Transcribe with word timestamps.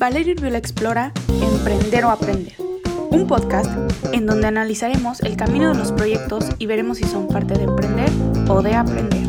Valeria 0.00 0.32
Urbiola 0.32 0.56
explora 0.56 1.12
Emprender 1.28 2.06
o 2.06 2.08
Aprender, 2.08 2.56
un 3.10 3.26
podcast 3.26 3.70
en 4.14 4.24
donde 4.24 4.46
analizaremos 4.46 5.20
el 5.20 5.36
camino 5.36 5.68
de 5.68 5.78
los 5.78 5.92
proyectos 5.92 6.46
y 6.58 6.64
veremos 6.64 6.96
si 6.96 7.04
son 7.04 7.28
parte 7.28 7.52
de 7.52 7.64
emprender 7.64 8.10
o 8.48 8.62
de 8.62 8.76
aprender. 8.76 9.26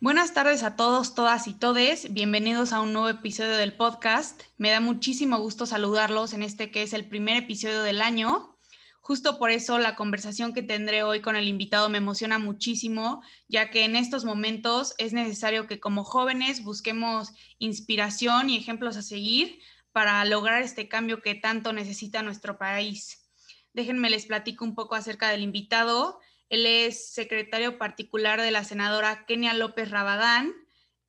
Buenas 0.00 0.32
tardes 0.32 0.62
a 0.62 0.76
todos, 0.76 1.14
todas 1.14 1.46
y 1.46 1.52
todes. 1.52 2.10
Bienvenidos 2.14 2.72
a 2.72 2.80
un 2.80 2.94
nuevo 2.94 3.10
episodio 3.10 3.58
del 3.58 3.74
podcast. 3.74 4.40
Me 4.56 4.70
da 4.70 4.80
muchísimo 4.80 5.38
gusto 5.38 5.66
saludarlos 5.66 6.32
en 6.32 6.42
este 6.42 6.70
que 6.70 6.84
es 6.84 6.94
el 6.94 7.04
primer 7.04 7.36
episodio 7.36 7.82
del 7.82 8.00
año. 8.00 8.55
Justo 9.06 9.38
por 9.38 9.52
eso 9.52 9.78
la 9.78 9.94
conversación 9.94 10.52
que 10.52 10.64
tendré 10.64 11.04
hoy 11.04 11.20
con 11.20 11.36
el 11.36 11.46
invitado 11.46 11.88
me 11.88 11.98
emociona 11.98 12.40
muchísimo, 12.40 13.22
ya 13.46 13.70
que 13.70 13.84
en 13.84 13.94
estos 13.94 14.24
momentos 14.24 14.96
es 14.98 15.12
necesario 15.12 15.68
que 15.68 15.78
como 15.78 16.02
jóvenes 16.02 16.64
busquemos 16.64 17.30
inspiración 17.60 18.50
y 18.50 18.56
ejemplos 18.56 18.96
a 18.96 19.02
seguir 19.02 19.60
para 19.92 20.24
lograr 20.24 20.60
este 20.60 20.88
cambio 20.88 21.22
que 21.22 21.36
tanto 21.36 21.72
necesita 21.72 22.24
nuestro 22.24 22.58
país. 22.58 23.30
Déjenme 23.74 24.10
les 24.10 24.26
platico 24.26 24.64
un 24.64 24.74
poco 24.74 24.96
acerca 24.96 25.28
del 25.30 25.42
invitado. 25.42 26.18
Él 26.48 26.66
es 26.66 27.12
secretario 27.12 27.78
particular 27.78 28.40
de 28.40 28.50
la 28.50 28.64
senadora 28.64 29.24
Kenia 29.24 29.54
López 29.54 29.88
Rabadán, 29.88 30.52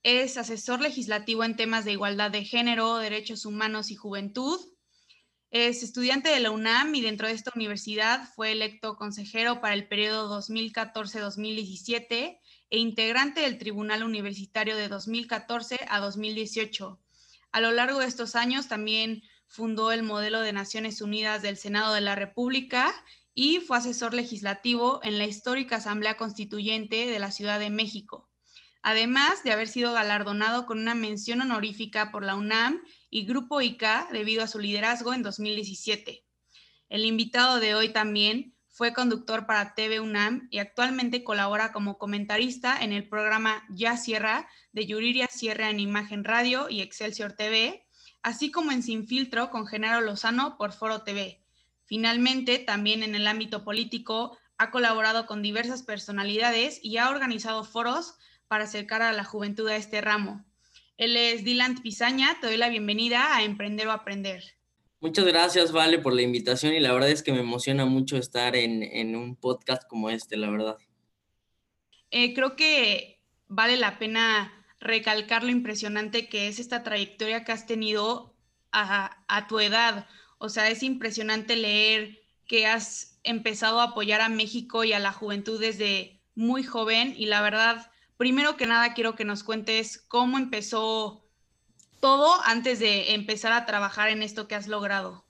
es 0.04 0.38
asesor 0.38 0.82
legislativo 0.82 1.44
en 1.44 1.56
temas 1.56 1.84
de 1.84 1.94
igualdad 1.94 2.30
de 2.30 2.44
género, 2.44 2.98
derechos 2.98 3.44
humanos 3.44 3.90
y 3.90 3.96
juventud 3.96 4.60
es 5.52 5.82
estudiante 5.82 6.30
de 6.30 6.42
la 6.42 6.52
UNAM 6.52 6.94
y 6.96 7.02
dentro 7.02 7.28
de 7.28 7.34
esta 7.34 7.52
universidad 7.56 8.28
fue 8.36 8.52
electo 8.52 8.98
consejero 8.98 9.62
para 9.62 9.74
el 9.74 9.88
periodo 9.88 10.42
2014-2017 10.42 12.40
e 12.70 12.78
integrante 12.78 13.42
del 13.42 13.58
Tribunal 13.58 14.04
Universitario 14.04 14.76
de 14.76 14.90
2014 14.90 15.80
a 15.90 16.00
2018. 16.00 17.00
A 17.54 17.62
lo 17.62 17.72
largo 17.72 18.00
de 18.00 18.08
estos 18.08 18.36
años 18.36 18.68
también 18.68 19.24
fundó 19.48 19.94
el 19.94 20.04
modelo 20.04 20.42
de 20.42 20.52
Naciones 20.52 21.02
Unidas 21.02 21.42
del 21.42 21.56
Senado 21.56 21.94
de 21.94 22.02
la 22.02 22.16
República 22.16 22.94
y 23.34 23.60
fue 23.60 23.78
asesor 23.78 24.14
legislativo 24.14 25.00
en 25.04 25.18
la 25.18 25.26
histórica 25.26 25.78
Asamblea 25.78 26.18
Constituyente 26.18 27.08
de 27.08 27.20
la 27.20 27.32
Ciudad 27.32 27.60
de 27.60 27.70
México, 27.70 28.30
además 28.82 29.44
de 29.44 29.52
haber 29.54 29.70
sido 29.70 29.94
galardonado 29.94 30.66
con 30.66 30.80
una 30.80 30.96
mención 30.96 31.40
honorífica 31.40 32.12
por 32.12 32.26
la 32.26 32.36
UNAM 32.36 32.82
y 33.10 33.26
Grupo 33.26 33.62
ICA 33.62 34.08
debido 34.12 34.44
a 34.44 34.48
su 34.48 34.60
liderazgo 34.60 35.14
en 35.14 35.24
2017. 35.24 36.24
El 36.90 37.06
invitado 37.06 37.60
de 37.60 37.76
hoy 37.76 37.90
también 37.90 38.56
fue 38.78 38.94
conductor 38.94 39.48
para 39.48 39.74
TV 39.74 40.00
UNAM 40.00 40.48
y 40.52 40.60
actualmente 40.60 41.24
colabora 41.24 41.72
como 41.72 41.98
comentarista 41.98 42.78
en 42.80 42.94
el 42.94 43.10
programa 43.10 43.66
Ya 43.70 43.98
Sierra 43.98 44.48
de 44.72 44.86
Yuriria 44.86 45.28
Sierra 45.28 45.70
en 45.70 45.80
Imagen 45.80 46.24
Radio 46.24 46.70
y 46.70 46.82
Excelsior 46.82 47.34
TV, 47.34 47.88
así 48.22 48.52
como 48.52 48.72
en 48.72 48.84
Sin 48.84 49.08
Filtro 49.08 49.50
con 49.50 49.66
Genaro 49.66 50.02
Lozano 50.02 50.58
por 50.58 50.74
Foro 50.74 51.02
TV. 51.02 51.44
Finalmente, 51.86 52.60
también 52.60 53.02
en 53.02 53.16
el 53.16 53.28
ámbito 53.28 53.64
político, 53.64 54.38
ha 54.58 54.70
colaborado 54.72 55.26
con 55.26 55.42
diversas 55.42 55.84
personalidades 55.84 56.80
y 56.84 56.98
ha 56.98 57.10
organizado 57.10 57.64
foros 57.64 58.16
para 58.48 58.66
acercar 58.66 59.02
a 59.02 59.12
la 59.12 59.24
juventud 59.24 59.68
a 59.70 59.76
este 59.76 60.02
ramo. 60.02 60.46
Él 60.98 61.16
es 61.16 61.44
Dylan 61.44 61.76
Pizaña, 61.76 62.38
te 62.42 62.48
doy 62.48 62.58
la 62.58 62.70
bienvenida 62.70 63.36
a 63.36 63.44
Emprender 63.44 63.88
o 63.88 63.92
Aprender. 63.92 64.44
Muchas 65.00 65.26
gracias, 65.26 65.72
Vale, 65.72 66.00
por 66.00 66.14
la 66.14 66.24
invitación 66.24 66.74
y 66.74 66.80
la 66.80 66.92
verdad 66.92 67.12
es 67.12 67.22
que 67.22 67.32
me 67.32 67.42
emociona 67.42 67.86
mucho 67.86 68.18
estar 68.18 68.56
en, 68.56 69.16
un 69.16 69.36
podcast 69.36 69.88
como 69.88 70.10
este, 70.10 70.38
la 70.38 70.50
verdad. 70.50 70.78
Eh, 72.10 72.34
creo 72.34 72.56
que 72.56 73.22
vale 73.48 73.78
la 73.78 74.00
pena 74.00 74.52
recalcar 74.80 75.44
lo 75.44 75.52
impresionante 75.52 76.28
que 76.30 76.48
es 76.48 76.58
esta 76.58 76.82
trayectoria 76.82 77.44
que 77.44 77.52
has 77.52 77.68
tenido 77.68 78.36
a, 78.72 79.24
a 79.28 79.48
tu 79.48 79.60
edad. 79.60 80.08
O 80.40 80.50
sea, 80.50 80.68
es 80.72 80.82
impresionante 80.82 81.56
leer 81.56 82.20
que 82.48 82.66
has 82.66 83.20
empezado 83.24 83.82
a 83.82 83.90
apoyar 83.92 84.22
a 84.22 84.30
México 84.30 84.84
y 84.84 84.94
a 84.94 85.00
la 85.00 85.12
juventud 85.12 85.60
desde 85.60 86.24
muy 86.34 86.64
joven 86.64 87.14
y 87.16 87.28
la 87.28 87.44
verdad 87.44 87.92
primero 88.18 88.58
que 88.58 88.66
nada 88.66 88.94
quiero 88.94 89.16
que 89.16 89.26
nos 89.26 89.44
cuentes 89.44 90.00
cómo 90.08 90.38
empezó 90.38 91.24
todo 92.00 92.36
antes 92.46 92.80
de 92.80 93.14
empezar 93.14 93.54
a 93.54 93.66
trabajar 93.66 94.10
en 94.10 94.22
esto 94.22 94.48
que 94.48 94.56
has 94.56 94.68
logrado. 94.68 95.26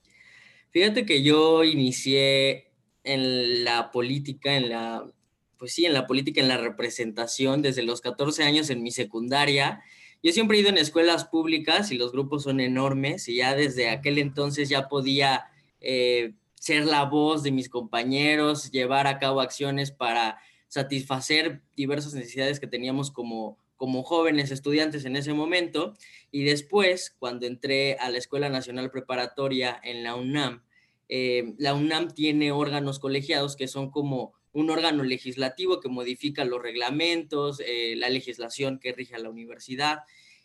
Fíjate 0.72 1.06
que 1.06 1.24
yo 1.24 1.64
inicié 1.64 2.72
en 3.04 3.64
la 3.64 3.92
política, 3.92 4.56
en 4.56 4.70
la, 4.70 5.10
pues 5.58 5.74
sí, 5.74 5.86
en 5.86 5.94
la 5.94 6.08
política, 6.08 6.42
en 6.42 6.50
la 6.50 6.58
representación 6.58 7.62
desde 7.62 7.84
los 7.84 8.02
14 8.02 8.44
años 8.44 8.70
en 8.70 8.84
mi 8.84 8.92
secundaria. 8.92 9.82
Yo 10.22 10.32
siempre 10.34 10.58
he 10.58 10.62
ido 10.62 10.70
en 10.70 10.78
escuelas 10.78 11.26
públicas 11.26 11.92
y 11.92 11.98
los 11.98 12.12
grupos 12.12 12.44
son 12.44 12.60
enormes 12.60 13.28
y 13.28 13.38
ya 13.38 13.56
desde 13.56 13.90
aquel 13.90 14.18
entonces 14.18 14.68
ya 14.68 14.88
podía 14.88 15.46
eh, 15.80 16.34
ser 16.56 16.86
la 16.86 17.06
voz 17.06 17.44
de 17.44 17.52
mis 17.52 17.70
compañeros, 17.70 18.72
llevar 18.72 19.08
a 19.08 19.20
cabo 19.20 19.42
acciones 19.42 19.92
para 19.92 20.40
satisfacer 20.68 21.62
diversas 21.76 22.14
necesidades 22.14 22.60
que 22.60 22.68
teníamos 22.68 23.12
como, 23.12 23.58
como 23.76 24.04
jóvenes 24.04 24.52
estudiantes 24.52 25.06
en 25.06 25.16
ese 25.16 25.34
momento. 25.34 25.94
Y 26.32 26.44
después, 26.44 27.16
cuando 27.20 27.46
entré 27.46 27.96
a 27.96 28.10
la 28.10 28.18
Escuela 28.18 28.50
Nacional 28.50 28.92
Preparatoria 28.92 29.80
en 29.84 30.04
la 30.04 30.16
UNAM, 30.16 30.64
eh, 31.10 31.54
la 31.58 31.74
UNAM 31.74 32.14
tiene 32.14 32.52
órganos 32.52 33.00
colegiados 33.00 33.56
que 33.56 33.68
son 33.68 33.92
como 33.92 34.34
un 34.52 34.70
órgano 34.70 35.04
legislativo 35.04 35.80
que 35.80 35.90
modifica 35.90 36.44
los 36.44 36.62
reglamentos, 36.62 37.62
eh, 37.66 37.96
la 37.96 38.10
legislación 38.10 38.80
que 38.80 38.92
rige 38.92 39.16
a 39.16 39.20
la 39.20 39.30
universidad. 39.30 40.00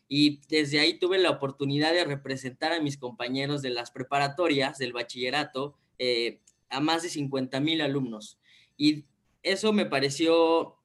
Y 0.07 0.41
desde 0.49 0.81
ahí 0.81 0.99
tuve 0.99 1.19
la 1.19 1.31
oportunidad 1.31 1.95
de 1.95 2.05
representar 2.05 2.73
a 2.73 2.81
mis 2.81 2.99
compañeros 2.99 3.63
de 3.63 3.71
las 3.71 3.91
preparatorias, 3.91 4.77
del 4.77 4.93
bachillerato, 4.93 5.79
eh, 5.99 6.41
a 6.69 6.81
más 6.81 7.03
de 7.03 7.09
50 7.09 7.61
mil 7.61 7.81
alumnos. 7.81 8.39
Y 8.77 9.07
eso 9.43 9.73
me 9.73 9.87
pareció 9.87 10.77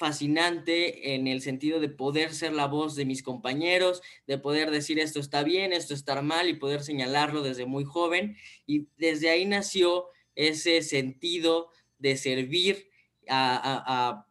fascinante 0.00 1.14
en 1.14 1.26
el 1.26 1.42
sentido 1.42 1.78
de 1.78 1.90
poder 1.90 2.32
ser 2.32 2.54
la 2.54 2.66
voz 2.66 2.96
de 2.96 3.04
mis 3.04 3.22
compañeros, 3.22 4.00
de 4.26 4.38
poder 4.38 4.70
decir 4.70 4.98
esto 4.98 5.20
está 5.20 5.42
bien, 5.42 5.74
esto 5.74 5.92
está 5.92 6.22
mal 6.22 6.48
y 6.48 6.54
poder 6.54 6.82
señalarlo 6.82 7.42
desde 7.42 7.66
muy 7.66 7.84
joven. 7.84 8.34
Y 8.66 8.86
desde 8.96 9.28
ahí 9.28 9.44
nació 9.44 10.06
ese 10.34 10.80
sentido 10.80 11.68
de 11.98 12.16
servir 12.16 12.88
a, 13.28 14.24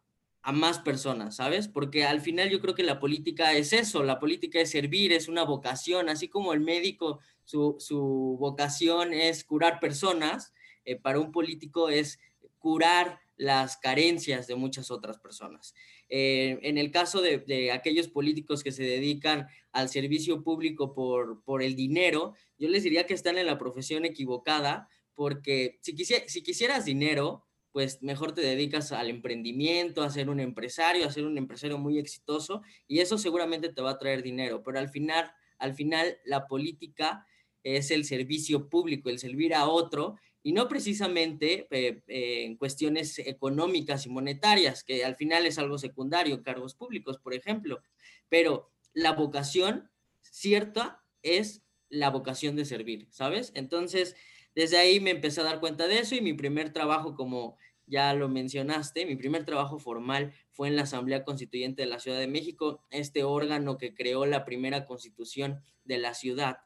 más 0.52 0.80
personas, 0.80 1.36
¿sabes? 1.36 1.68
Porque 1.68 2.04
al 2.04 2.20
final 2.20 2.50
yo 2.50 2.60
creo 2.60 2.74
que 2.74 2.82
la 2.82 2.98
política 2.98 3.52
es 3.52 3.72
eso, 3.72 4.02
la 4.02 4.18
política 4.18 4.60
es 4.60 4.72
servir, 4.72 5.12
es 5.12 5.28
una 5.28 5.44
vocación, 5.44 6.08
así 6.08 6.26
como 6.26 6.52
el 6.52 6.58
médico, 6.58 7.20
su, 7.44 8.36
vocación 8.40 9.12
es 9.12 9.44
curar 9.44 9.78
personas, 9.78 10.52
eh, 10.84 10.96
para 10.96 11.20
un 11.20 11.30
político 11.30 11.88
es 11.88 12.18
curar 12.60 13.18
las 13.36 13.78
carencias 13.78 14.46
de 14.46 14.54
muchas 14.54 14.90
otras 14.90 15.18
personas. 15.18 15.74
Eh, 16.08 16.58
en 16.62 16.76
el 16.76 16.90
caso 16.90 17.22
de, 17.22 17.72
aquellos 17.72 18.08
políticos 18.08 18.62
que 18.62 18.70
se 18.70 18.84
dedican 18.84 19.48
al 19.72 19.88
servicio 19.88 20.44
público 20.44 20.94
por, 20.94 21.42
por 21.42 21.62
el 21.62 21.74
dinero, 21.74 22.34
yo 22.58 22.68
les 22.68 22.82
diría 22.82 23.06
que 23.06 23.14
están 23.14 23.38
en 23.38 23.46
la 23.46 23.58
profesión 23.58 24.04
equivocada, 24.04 24.88
porque 25.14 25.78
si, 25.80 25.96
si 25.96 26.42
quisieras 26.42 26.84
dinero, 26.84 27.46
pues 27.72 28.02
mejor 28.02 28.32
te 28.32 28.42
dedicas 28.42 28.92
al 28.92 29.08
emprendimiento, 29.08 30.02
a 30.02 30.10
ser 30.10 30.28
un 30.28 30.40
empresario, 30.40 31.06
a 31.06 31.12
ser 31.12 31.24
un 31.24 31.38
empresario 31.38 31.78
muy 31.78 31.98
exitoso, 31.98 32.62
y 32.86 32.98
eso 32.98 33.16
seguramente 33.16 33.72
te 33.72 33.82
va 33.82 33.92
a 33.92 33.98
traer 33.98 34.22
dinero, 34.22 34.62
pero 34.62 34.78
al 34.78 34.88
final, 34.88 35.32
al 35.58 35.74
final 35.74 36.18
la 36.24 36.46
política 36.46 37.26
es 37.62 37.90
el 37.90 38.04
servicio 38.04 38.68
público, 38.68 39.08
el 39.08 39.18
servir 39.18 39.54
a 39.54 39.66
otro, 39.66 40.16
y 40.42 40.52
no 40.52 40.68
precisamente 40.68 41.66
eh, 41.70 42.02
eh, 42.06 42.44
en 42.44 42.56
cuestiones 42.56 43.18
económicas 43.18 44.06
y 44.06 44.10
monetarias, 44.10 44.84
que 44.84 45.04
al 45.04 45.16
final 45.16 45.46
es 45.46 45.58
algo 45.58 45.78
secundario, 45.78 46.42
cargos 46.42 46.74
públicos, 46.74 47.18
por 47.18 47.34
ejemplo, 47.34 47.82
pero 48.28 48.70
la 48.94 49.12
vocación 49.12 49.90
cierta 50.22 51.02
es 51.22 51.62
la 51.88 52.10
vocación 52.10 52.56
de 52.56 52.64
servir, 52.64 53.08
¿sabes? 53.10 53.52
Entonces, 53.54 54.16
desde 54.54 54.78
ahí 54.78 55.00
me 55.00 55.10
empecé 55.10 55.40
a 55.40 55.44
dar 55.44 55.60
cuenta 55.60 55.86
de 55.86 55.98
eso 55.98 56.14
y 56.14 56.20
mi 56.20 56.32
primer 56.32 56.72
trabajo, 56.72 57.14
como 57.14 57.56
ya 57.86 58.14
lo 58.14 58.28
mencionaste, 58.28 59.04
mi 59.04 59.16
primer 59.16 59.44
trabajo 59.44 59.78
formal 59.78 60.32
fue 60.52 60.68
en 60.68 60.76
la 60.76 60.82
Asamblea 60.82 61.24
Constituyente 61.24 61.82
de 61.82 61.88
la 61.88 61.98
Ciudad 61.98 62.18
de 62.18 62.28
México, 62.28 62.84
este 62.90 63.24
órgano 63.24 63.78
que 63.78 63.94
creó 63.94 64.26
la 64.26 64.44
primera 64.44 64.86
constitución 64.86 65.60
de 65.84 65.98
la 65.98 66.14
ciudad. 66.14 66.58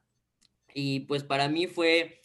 Y 0.75 1.00
pues 1.00 1.25
para 1.25 1.49
mí 1.49 1.67
fue 1.67 2.21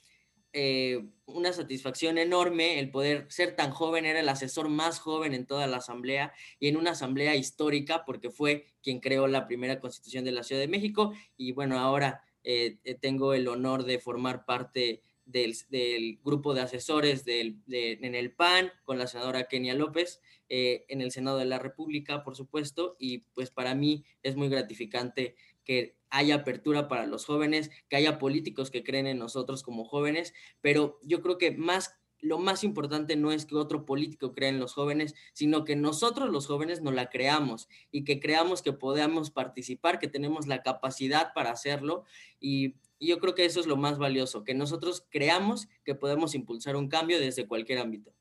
eh, 0.51 1.07
una 1.33 1.53
satisfacción 1.53 2.17
enorme 2.17 2.79
el 2.79 2.91
poder 2.91 3.25
ser 3.29 3.55
tan 3.55 3.71
joven, 3.71 4.05
era 4.05 4.19
el 4.19 4.29
asesor 4.29 4.69
más 4.69 4.99
joven 4.99 5.33
en 5.33 5.45
toda 5.45 5.67
la 5.67 5.77
asamblea 5.77 6.33
y 6.59 6.67
en 6.67 6.77
una 6.77 6.91
asamblea 6.91 7.35
histórica 7.35 8.03
porque 8.05 8.29
fue 8.29 8.65
quien 8.81 8.99
creó 8.99 9.27
la 9.27 9.47
primera 9.47 9.79
constitución 9.79 10.25
de 10.25 10.31
la 10.31 10.43
Ciudad 10.43 10.61
de 10.61 10.67
México. 10.67 11.13
Y 11.37 11.51
bueno, 11.51 11.79
ahora 11.79 12.23
eh, 12.43 12.77
eh, 12.83 12.95
tengo 12.95 13.33
el 13.33 13.47
honor 13.47 13.83
de 13.83 13.99
formar 13.99 14.45
parte 14.45 15.03
del, 15.25 16.19
grupo 16.23 16.53
de 16.53 16.61
asesores 16.61 17.23
del, 17.23 17.61
en 17.67 18.15
el 18.15 18.31
PAN 18.33 18.71
con 18.83 18.97
la 18.97 19.07
senadora 19.07 19.47
Kenia 19.47 19.75
López, 19.75 20.21
eh, 20.49 20.85
en 20.87 21.01
el 21.01 21.11
Senado 21.11 21.37
de 21.37 21.45
la 21.45 21.59
República, 21.59 22.23
por 22.23 22.35
supuesto, 22.35 22.95
y 22.99 23.19
pues 23.35 23.51
para 23.51 23.75
mí 23.75 24.03
es 24.23 24.35
muy 24.35 24.49
gratificante 24.49 25.35
que 25.63 25.98
haya 26.09 26.35
apertura 26.35 26.87
para 26.87 27.05
los 27.05 27.25
jóvenes, 27.25 27.69
que 27.89 27.95
haya 27.95 28.19
políticos 28.19 28.71
que 28.71 28.83
creen 28.83 29.07
en 29.07 29.19
nosotros 29.19 29.63
como 29.63 29.85
jóvenes, 29.85 30.33
pero 30.61 30.99
yo 31.03 31.21
creo 31.21 31.37
que 31.37 31.51
más 31.51 31.95
lo 32.21 32.37
más 32.37 32.63
importante 32.63 33.15
no 33.15 33.31
es 33.31 33.45
que 33.45 33.55
otro 33.55 33.85
político 33.85 34.33
crea 34.33 34.49
en 34.49 34.59
los 34.59 34.73
jóvenes, 34.73 35.15
sino 35.33 35.63
que 35.63 35.75
nosotros 35.75 36.29
los 36.29 36.47
jóvenes 36.47 36.81
nos 36.81 36.93
la 36.93 37.09
creamos 37.09 37.69
y 37.91 38.03
que 38.03 38.19
creamos 38.19 38.61
que 38.61 38.73
podamos 38.73 39.31
participar, 39.31 39.99
que 39.99 40.07
tenemos 40.07 40.47
la 40.47 40.61
capacidad 40.61 41.33
para 41.33 41.51
hacerlo 41.51 42.03
y, 42.39 42.75
y 42.97 43.07
yo 43.07 43.19
creo 43.19 43.35
que 43.35 43.45
eso 43.45 43.59
es 43.59 43.67
lo 43.67 43.77
más 43.77 43.97
valioso, 43.97 44.43
que 44.43 44.53
nosotros 44.53 45.05
creamos 45.09 45.69
que 45.85 45.95
podemos 45.95 46.35
impulsar 46.35 46.75
un 46.75 46.89
cambio 46.89 47.19
desde 47.19 47.47
cualquier 47.47 47.79
ámbito. 47.79 48.13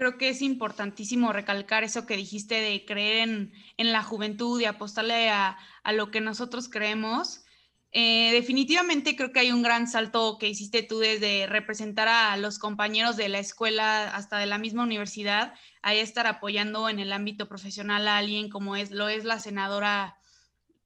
Creo 0.00 0.16
que 0.16 0.30
es 0.30 0.40
importantísimo 0.40 1.30
recalcar 1.30 1.84
eso 1.84 2.06
que 2.06 2.16
dijiste 2.16 2.54
de 2.54 2.86
creer 2.86 3.28
en, 3.76 3.92
la 3.92 4.02
juventud 4.02 4.58
y 4.58 4.64
apostarle 4.64 5.28
a, 5.28 5.58
lo 5.92 6.10
que 6.10 6.22
nosotros 6.22 6.70
creemos. 6.70 7.44
Eh, 7.92 8.30
definitivamente 8.32 9.14
creo 9.14 9.30
que 9.30 9.40
hay 9.40 9.52
un 9.52 9.60
gran 9.60 9.86
salto 9.86 10.38
que 10.38 10.48
hiciste 10.48 10.82
tú 10.82 11.00
desde 11.00 11.46
representar 11.46 12.08
a 12.08 12.34
los 12.38 12.58
compañeros 12.58 13.18
de 13.18 13.28
la 13.28 13.40
escuela 13.40 14.16
hasta 14.16 14.38
de 14.38 14.46
la 14.46 14.56
misma 14.56 14.84
universidad, 14.84 15.52
a 15.82 15.92
estar 15.92 16.26
apoyando 16.26 16.88
en 16.88 16.98
el 16.98 17.12
ámbito 17.12 17.46
profesional 17.46 18.08
a 18.08 18.16
alguien 18.16 18.48
como 18.48 18.76
es, 18.76 18.92
lo 18.92 19.10
es 19.10 19.26
la 19.26 19.38
senadora 19.38 20.16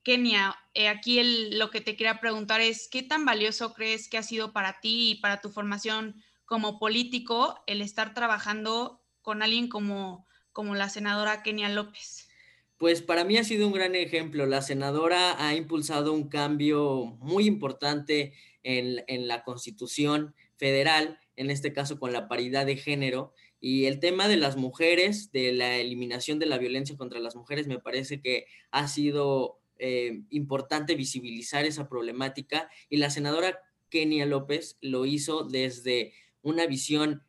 Kenia. 0.02 0.56
Eh, 0.74 0.88
aquí 0.88 1.52
lo 1.52 1.70
que 1.70 1.80
te 1.80 1.94
quería 1.94 2.18
preguntar 2.18 2.60
es, 2.60 2.88
¿qué 2.90 3.04
tan 3.04 3.24
valioso 3.24 3.74
crees 3.74 4.08
que 4.08 4.18
ha 4.18 4.24
sido 4.24 4.52
para 4.52 4.80
ti 4.80 5.12
y 5.12 5.14
para 5.20 5.40
tu 5.40 5.50
formación 5.50 6.20
como 6.46 6.80
político 6.80 7.62
el 7.68 7.80
estar 7.80 8.12
trabajando 8.12 9.03
con 9.24 9.42
alguien 9.42 9.68
como, 9.68 10.28
como 10.52 10.76
la 10.76 10.88
senadora 10.88 11.42
Kenia 11.42 11.68
López? 11.70 12.28
Pues 12.76 13.02
para 13.02 13.24
mí 13.24 13.38
ha 13.38 13.44
sido 13.44 13.66
un 13.66 13.72
gran 13.72 13.94
ejemplo. 13.94 14.46
La 14.46 14.62
senadora 14.62 15.44
ha 15.44 15.54
impulsado 15.54 16.12
un 16.12 16.28
cambio 16.28 17.16
muy 17.20 17.46
importante 17.46 18.34
en, 18.62 19.02
en 19.08 19.26
la 19.26 19.42
constitución 19.42 20.34
federal, 20.56 21.18
en 21.36 21.50
este 21.50 21.72
caso 21.72 21.98
con 21.98 22.12
la 22.12 22.28
paridad 22.28 22.66
de 22.66 22.76
género. 22.76 23.32
Y 23.60 23.86
el 23.86 23.98
tema 23.98 24.28
de 24.28 24.36
las 24.36 24.56
mujeres, 24.56 25.32
de 25.32 25.54
la 25.54 25.76
eliminación 25.76 26.38
de 26.38 26.46
la 26.46 26.58
violencia 26.58 26.96
contra 26.96 27.18
las 27.18 27.34
mujeres, 27.34 27.66
me 27.66 27.78
parece 27.78 28.20
que 28.20 28.46
ha 28.70 28.86
sido 28.88 29.58
eh, 29.78 30.20
importante 30.28 30.96
visibilizar 30.96 31.64
esa 31.64 31.88
problemática. 31.88 32.68
Y 32.90 32.98
la 32.98 33.08
senadora 33.08 33.58
Kenia 33.88 34.26
López 34.26 34.76
lo 34.82 35.06
hizo 35.06 35.44
desde 35.44 36.12
una 36.42 36.66
visión 36.66 37.22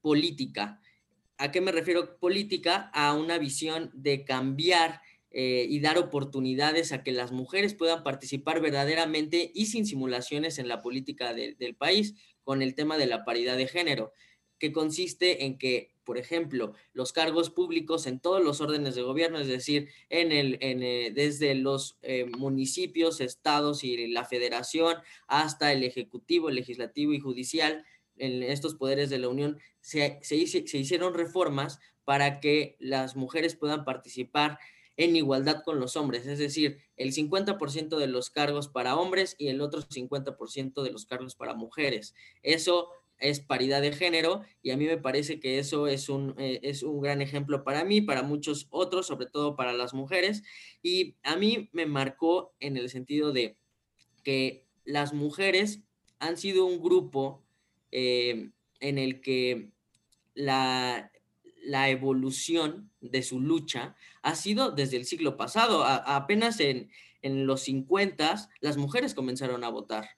política, 0.00 0.80
¿A 1.36 1.50
qué 1.50 1.60
me 1.60 1.72
refiero 1.72 2.18
política? 2.18 2.90
A 2.94 3.14
una 3.14 3.38
visión 3.38 3.90
de 3.92 4.24
cambiar 4.24 5.00
eh, 5.30 5.66
y 5.68 5.80
dar 5.80 5.98
oportunidades 5.98 6.92
a 6.92 7.02
que 7.02 7.10
las 7.10 7.32
mujeres 7.32 7.74
puedan 7.74 8.04
participar 8.04 8.60
verdaderamente 8.60 9.50
y 9.52 9.66
sin 9.66 9.84
simulaciones 9.84 10.60
en 10.60 10.68
la 10.68 10.80
política 10.80 11.34
del 11.34 11.74
país 11.74 12.14
con 12.44 12.62
el 12.62 12.76
tema 12.76 12.98
de 12.98 13.06
la 13.06 13.24
paridad 13.24 13.56
de 13.56 13.66
género, 13.66 14.12
que 14.60 14.70
consiste 14.70 15.44
en 15.44 15.58
que, 15.58 15.90
por 16.04 16.18
ejemplo, 16.18 16.74
los 16.92 17.12
cargos 17.12 17.50
públicos 17.50 18.06
en 18.06 18.20
todos 18.20 18.44
los 18.44 18.60
órdenes 18.60 18.94
de 18.94 19.02
gobierno, 19.02 19.40
es 19.40 19.48
decir, 19.48 19.88
en 20.08 20.30
el, 20.30 20.56
eh, 20.60 21.10
desde 21.12 21.56
los 21.56 21.98
eh, 22.02 22.26
municipios, 22.26 23.20
estados 23.20 23.82
y 23.82 24.06
la 24.06 24.24
federación 24.26 24.98
hasta 25.26 25.72
el 25.72 25.82
ejecutivo, 25.82 26.48
legislativo 26.50 27.12
y 27.12 27.18
judicial, 27.18 27.84
en 28.16 28.42
estos 28.42 28.74
poderes 28.74 29.10
de 29.10 29.18
la 29.18 29.28
Unión, 29.28 29.58
se, 29.80 30.18
se, 30.22 30.36
hicieron 30.36 31.14
reformas 31.14 31.78
para 32.04 32.40
que 32.40 32.76
las 32.78 33.16
mujeres 33.16 33.56
puedan 33.56 33.84
participar 33.84 34.58
en 34.96 35.16
igualdad 35.16 35.62
con 35.64 35.80
los 35.80 35.96
hombres, 35.96 36.26
es 36.26 36.38
decir, 36.38 36.78
el 36.96 37.12
50% 37.12 37.98
de 37.98 38.06
los 38.06 38.30
cargos 38.30 38.68
para 38.68 38.96
hombres 38.96 39.34
y 39.38 39.48
el 39.48 39.60
otro 39.60 39.82
50% 39.82 40.82
de 40.82 40.92
los 40.92 41.04
cargos 41.06 41.34
para 41.34 41.54
mujeres. 41.54 42.14
Eso 42.42 42.90
es 43.18 43.40
paridad 43.40 43.80
de 43.80 43.92
género 43.92 44.42
y 44.62 44.70
a 44.70 44.76
mí 44.76 44.86
me 44.86 44.98
parece 44.98 45.40
que 45.40 45.58
eso 45.58 45.86
es 45.86 46.08
un, 46.08 46.34
eh, 46.38 46.60
es 46.62 46.82
un 46.82 47.00
gran 47.00 47.22
ejemplo 47.22 47.64
para 47.64 47.84
mí, 47.84 48.00
para 48.00 48.22
muchos 48.22 48.66
otros, 48.70 49.06
sobre 49.06 49.26
todo 49.26 49.56
para 49.56 49.72
las 49.72 49.94
mujeres. 49.94 50.42
Y 50.82 51.16
a 51.22 51.36
mí 51.36 51.70
me 51.72 51.86
marcó 51.86 52.54
en 52.60 52.76
el 52.76 52.90
sentido 52.90 53.32
de 53.32 53.56
que 54.22 54.66
las 54.84 55.12
mujeres 55.12 55.80
han 56.18 56.36
sido 56.36 56.66
un 56.66 56.82
grupo 56.82 57.43
eh, 57.96 58.50
en 58.80 58.98
el 58.98 59.20
que 59.20 59.70
la, 60.34 61.12
evolución 61.62 62.90
de 63.00 63.22
su 63.22 63.40
lucha 63.40 63.94
ha 64.20 64.34
sido 64.34 64.72
desde 64.72 64.96
el 64.96 65.04
siglo 65.04 65.36
pasado. 65.36 65.84
apenas 65.84 66.58
en, 66.58 66.90
los 67.22 67.62
50 67.62 68.50
las 68.60 68.76
mujeres 68.76 69.14
comenzaron 69.14 69.62
a 69.62 69.68
votar, 69.68 70.08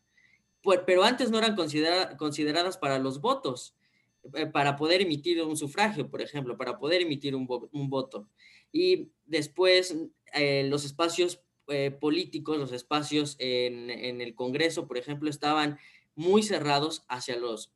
pero 0.87 1.05
antes 1.05 1.31
no 1.31 1.37
eran 1.39 1.55
consideradas 1.55 2.79
para 2.79 2.99
los 2.99 3.21
votos, 3.21 3.77
eh, 4.35 4.47
para 4.47 4.75
poder 4.77 5.03
emitir 5.03 5.43
un 5.43 5.59
sufragio, 5.59 6.11
por 6.11 6.23
ejemplo, 6.23 6.57
para 6.57 6.79
poder 6.79 7.03
emitir 7.03 7.37
un, 7.37 7.47
voto. 7.47 8.27
Y 8.73 9.11
después 9.27 9.95
eh, 10.33 10.67
los 10.67 10.87
espacios 10.87 11.43
políticos, 12.01 12.59
los 12.59 12.71
espacios 12.71 13.35
en, 13.41 13.91
en 13.91 14.21
el 14.21 14.37
Congreso, 14.37 14.87
por 14.87 14.99
ejemplo, 14.99 15.29
estaban 15.29 15.79
muy 16.17 16.43
cerrados 16.43 17.05
hacia 17.09 17.37
los, 17.37 17.73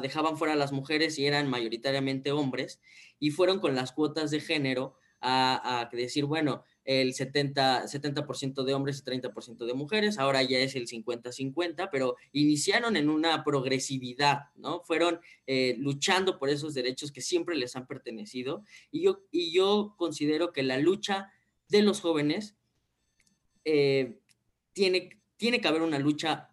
dejaban 0.00 0.36
fuera 0.36 0.52
a 0.52 0.56
las 0.56 0.72
mujeres 0.72 1.18
y 1.18 1.26
eran 1.26 1.50
mayoritariamente 1.50 2.30
hombres, 2.30 2.80
y 3.18 3.30
fueron 3.32 3.58
con 3.58 3.74
las 3.74 3.92
cuotas 3.92 4.30
de 4.30 4.40
género 4.40 4.94
a, 5.20 5.88
decir, 5.92 6.26
bueno, 6.26 6.62
el 6.84 7.12
70%, 7.12 7.88
70 7.88 8.62
de 8.62 8.74
hombres 8.74 9.00
y 9.00 9.10
30% 9.10 9.66
de 9.66 9.74
mujeres, 9.74 10.18
ahora 10.18 10.42
ya 10.42 10.58
es 10.58 10.76
el 10.76 10.86
50-50, 10.86 11.88
pero 11.90 12.16
iniciaron 12.32 12.96
en 12.96 13.10
una 13.10 13.42
progresividad, 13.42 14.50
¿no? 14.54 14.80
Fueron 14.84 15.18
eh, 15.46 15.74
luchando 15.78 16.38
por 16.38 16.50
esos 16.50 16.74
derechos 16.74 17.10
que 17.10 17.20
siempre 17.20 17.56
les 17.56 17.74
han 17.74 17.86
pertenecido, 17.86 18.62
y 18.92 19.02
yo, 19.02 19.24
y 19.32 19.52
yo 19.52 19.94
considero 19.96 20.52
que 20.52 20.62
la 20.62 20.78
lucha 20.78 21.32
de 21.68 21.82
los 21.82 22.00
jóvenes 22.00 22.56
eh, 23.64 24.20
tiene, 24.72 25.20
tiene 25.36 25.60
que 25.60 25.68
haber 25.68 25.82
una 25.82 25.98
lucha 25.98 26.50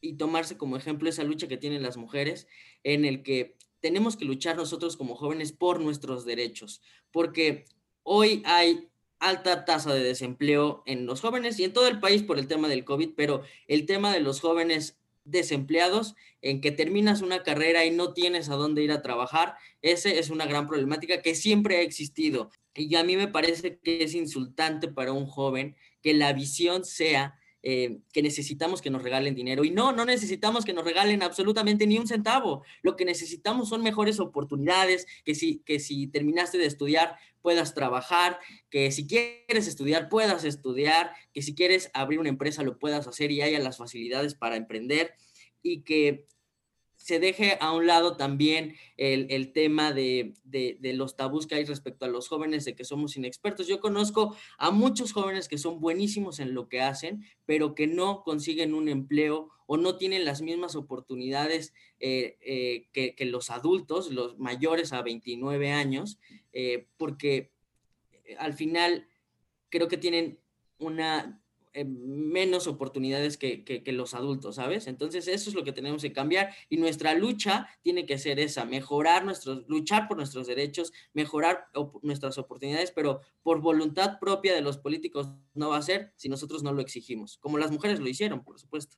y 0.00 0.14
tomarse 0.14 0.56
como 0.56 0.76
ejemplo 0.76 1.08
esa 1.08 1.24
lucha 1.24 1.48
que 1.48 1.56
tienen 1.56 1.82
las 1.82 1.96
mujeres, 1.96 2.46
en 2.84 3.04
el 3.04 3.22
que 3.22 3.56
tenemos 3.80 4.16
que 4.16 4.24
luchar 4.24 4.56
nosotros 4.56 4.96
como 4.96 5.14
jóvenes 5.14 5.52
por 5.52 5.80
nuestros 5.80 6.24
derechos, 6.24 6.82
porque 7.10 7.64
hoy 8.02 8.42
hay 8.44 8.88
alta 9.20 9.64
tasa 9.64 9.92
de 9.94 10.02
desempleo 10.02 10.82
en 10.86 11.06
los 11.06 11.20
jóvenes 11.20 11.58
y 11.58 11.64
en 11.64 11.72
todo 11.72 11.88
el 11.88 12.00
país 12.00 12.22
por 12.22 12.38
el 12.38 12.46
tema 12.46 12.68
del 12.68 12.84
COVID, 12.84 13.10
pero 13.16 13.42
el 13.66 13.86
tema 13.86 14.12
de 14.12 14.20
los 14.20 14.40
jóvenes 14.40 14.98
desempleados, 15.24 16.14
en 16.40 16.60
que 16.60 16.70
terminas 16.70 17.20
una 17.20 17.42
carrera 17.42 17.84
y 17.84 17.90
no 17.90 18.14
tienes 18.14 18.48
a 18.48 18.54
dónde 18.54 18.82
ir 18.82 18.92
a 18.92 19.02
trabajar, 19.02 19.56
ese 19.82 20.18
es 20.18 20.30
una 20.30 20.46
gran 20.46 20.66
problemática 20.66 21.20
que 21.20 21.34
siempre 21.34 21.76
ha 21.76 21.82
existido. 21.82 22.50
Y 22.74 22.94
a 22.94 23.04
mí 23.04 23.16
me 23.16 23.28
parece 23.28 23.78
que 23.78 24.02
es 24.04 24.14
insultante 24.14 24.88
para 24.88 25.12
un 25.12 25.26
joven 25.26 25.76
que 26.00 26.14
la 26.14 26.32
visión 26.32 26.84
sea 26.84 27.37
eh, 27.62 27.98
que 28.12 28.22
necesitamos 28.22 28.80
que 28.80 28.90
nos 28.90 29.02
regalen 29.02 29.34
dinero. 29.34 29.64
Y 29.64 29.70
no, 29.70 29.92
no 29.92 30.04
necesitamos 30.04 30.64
que 30.64 30.72
nos 30.72 30.84
regalen 30.84 31.22
absolutamente 31.22 31.86
ni 31.86 31.98
un 31.98 32.06
centavo. 32.06 32.62
Lo 32.82 32.96
que 32.96 33.04
necesitamos 33.04 33.68
son 33.68 33.82
mejores 33.82 34.20
oportunidades, 34.20 35.06
que 35.24 35.34
si, 35.34 35.58
que 35.66 35.80
si 35.80 36.06
terminaste 36.06 36.58
de 36.58 36.66
estudiar 36.66 37.16
puedas 37.42 37.74
trabajar, 37.74 38.38
que 38.70 38.90
si 38.90 39.06
quieres 39.06 39.66
estudiar 39.66 40.08
puedas 40.08 40.44
estudiar, 40.44 41.12
que 41.32 41.42
si 41.42 41.54
quieres 41.54 41.90
abrir 41.94 42.20
una 42.20 42.28
empresa 42.28 42.62
lo 42.62 42.78
puedas 42.78 43.06
hacer 43.08 43.30
y 43.32 43.42
haya 43.42 43.58
las 43.58 43.78
facilidades 43.78 44.34
para 44.34 44.56
emprender 44.56 45.14
y 45.62 45.82
que 45.82 46.26
se 47.08 47.20
deje 47.20 47.56
a 47.62 47.72
un 47.72 47.86
lado 47.86 48.18
también 48.18 48.76
el, 48.98 49.50
tema 49.54 49.94
de, 49.94 50.34
los 50.82 51.16
tabús 51.16 51.46
que 51.46 51.54
hay 51.54 51.64
respecto 51.64 52.04
a 52.04 52.08
los 52.08 52.28
jóvenes, 52.28 52.66
de 52.66 52.76
que 52.76 52.84
somos 52.84 53.16
inexpertos. 53.16 53.66
Yo 53.66 53.80
conozco 53.80 54.36
a 54.58 54.70
muchos 54.70 55.14
jóvenes 55.14 55.48
que 55.48 55.56
son 55.56 55.80
buenísimos 55.80 56.38
en 56.38 56.52
lo 56.52 56.68
que 56.68 56.82
hacen, 56.82 57.24
pero 57.46 57.74
que 57.74 57.86
no 57.86 58.24
consiguen 58.24 58.74
un 58.74 58.90
empleo 58.90 59.48
o 59.64 59.78
no 59.78 59.96
tienen 59.96 60.26
las 60.26 60.42
mismas 60.42 60.76
oportunidades 60.76 61.72
eh, 61.98 62.36
eh, 62.42 62.88
que, 62.92 63.24
los 63.24 63.48
adultos, 63.48 64.10
los 64.12 64.38
mayores 64.38 64.92
a 64.92 65.00
29 65.00 65.72
años, 65.72 66.18
eh, 66.52 66.88
porque 66.98 67.52
al 68.38 68.52
final 68.52 69.08
creo 69.70 69.88
que 69.88 69.96
tienen 69.96 70.40
una 70.78 71.40
eh, 71.78 71.84
menos 71.84 72.66
oportunidades 72.66 73.36
que, 73.36 73.82
los 73.86 74.12
adultos, 74.12 74.56
¿sabes? 74.56 74.88
Entonces 74.88 75.28
eso 75.28 75.48
es 75.48 75.54
lo 75.54 75.62
que 75.62 75.70
tenemos 75.70 76.02
que 76.02 76.12
cambiar 76.12 76.52
y 76.68 76.76
nuestra 76.76 77.14
lucha 77.14 77.68
tiene 77.82 78.04
que 78.04 78.18
ser 78.18 78.40
esa, 78.40 78.64
mejorar 78.64 79.24
nuestros, 79.24 79.64
luchar 79.68 80.08
por 80.08 80.16
nuestros 80.16 80.48
derechos, 80.48 80.92
mejorar 81.12 81.68
nuestras 82.02 82.36
oportunidades, 82.36 82.90
pero 82.90 83.20
por 83.44 83.60
voluntad 83.60 84.18
propia 84.18 84.56
de 84.56 84.60
los 84.60 84.76
políticos 84.76 85.28
no 85.54 85.68
va 85.68 85.76
a 85.76 85.82
ser 85.82 86.12
si 86.16 86.28
nosotros 86.28 86.64
no 86.64 86.72
lo 86.72 86.82
exigimos, 86.82 87.38
como 87.38 87.58
las 87.58 87.70
mujeres 87.70 88.00
lo 88.00 88.08
hicieron, 88.08 88.42
por 88.42 88.58
supuesto. 88.58 88.96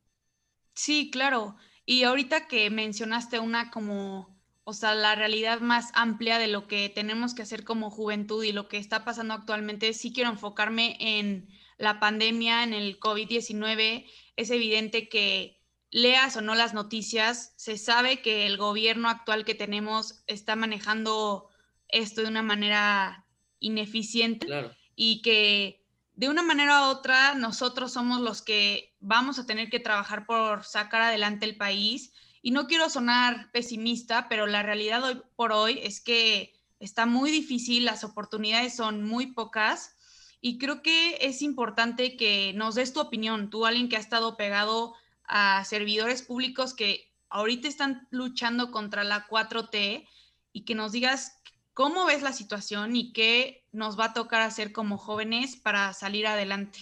Sí, 0.72 1.10
claro. 1.10 1.56
Y 1.84 2.04
ahorita 2.04 2.48
que 2.48 2.70
mencionaste 2.70 3.40
una 3.40 3.70
como, 3.70 4.40
o 4.64 4.72
sea, 4.72 4.94
la 4.94 5.14
realidad 5.16 5.60
más 5.60 5.90
amplia 5.92 6.38
de 6.38 6.46
lo 6.46 6.66
que 6.66 6.88
tenemos 6.88 7.34
que 7.34 7.42
hacer 7.42 7.62
como 7.62 7.90
juventud 7.90 8.42
y 8.42 8.52
lo 8.52 8.68
que 8.68 8.78
está 8.78 9.04
pasando 9.04 9.34
actualmente, 9.34 9.92
sí 9.92 10.14
quiero 10.14 10.30
enfocarme 10.30 10.96
en 10.98 11.59
la 11.80 11.98
pandemia, 11.98 12.62
en 12.62 12.74
el 12.74 13.00
COVID-19. 13.00 14.06
Es 14.36 14.50
evidente 14.50 15.08
que 15.08 15.60
leas 15.90 16.36
o 16.36 16.40
no 16.40 16.54
las 16.54 16.74
noticias, 16.74 17.52
se 17.56 17.76
sabe 17.76 18.22
que 18.22 18.46
el 18.46 18.56
gobierno 18.56 19.08
actual 19.08 19.44
que 19.44 19.54
tenemos 19.54 20.22
está 20.26 20.54
manejando 20.54 21.48
esto 21.88 22.20
de 22.20 22.28
una 22.28 22.42
manera 22.42 23.26
ineficiente 23.58 24.46
y 24.94 25.22
que 25.22 25.84
de 26.14 26.28
una 26.28 26.42
manera 26.42 26.82
u 26.82 26.90
otra 26.90 27.34
nosotros 27.34 27.92
somos 27.92 28.20
los 28.20 28.42
que 28.42 28.94
vamos 29.00 29.38
a 29.38 29.46
tener 29.46 29.68
que 29.70 29.80
trabajar 29.80 30.26
por 30.26 30.64
sacar 30.64 31.02
adelante 31.02 31.46
el 31.46 31.56
país. 31.56 32.12
Y 32.42 32.52
no 32.52 32.66
quiero 32.66 32.88
sonar 32.88 33.50
pesimista, 33.52 34.28
pero 34.28 34.46
la 34.46 34.62
realidad 34.62 35.02
hoy 35.02 35.20
por 35.34 35.52
hoy 35.52 35.80
es 35.82 36.00
que 36.00 36.54
está 36.78 37.04
muy 37.04 37.30
difícil, 37.30 37.84
las 37.84 38.04
oportunidades 38.04 38.76
son 38.76 39.02
muy 39.02 39.26
pocas 39.28 39.96
y 40.40 40.58
creo 40.58 40.82
que 40.82 41.18
es 41.20 41.42
importante 41.42 42.16
que 42.16 42.52
nos 42.54 42.74
des 42.74 42.92
tu 42.92 43.00
opinión, 43.00 43.50
tú 43.50 43.66
alguien 43.66 43.88
que 43.88 43.96
ha 43.96 44.00
estado 44.00 44.36
pegado 44.36 44.94
a 45.24 45.64
servidores 45.64 46.22
públicos 46.22 46.74
que 46.74 47.12
ahorita 47.28 47.68
están 47.68 48.08
luchando 48.10 48.70
contra 48.70 49.04
la 49.04 49.28
4T 49.28 50.08
y 50.52 50.64
que 50.64 50.74
nos 50.74 50.92
digas 50.92 51.40
cómo 51.74 52.06
ves 52.06 52.22
la 52.22 52.32
situación 52.32 52.96
y 52.96 53.12
qué 53.12 53.64
nos 53.72 53.98
va 53.98 54.06
a 54.06 54.14
tocar 54.14 54.42
hacer 54.42 54.72
como 54.72 54.98
jóvenes 54.98 55.56
para 55.56 55.92
salir 55.92 56.26
adelante. 56.26 56.80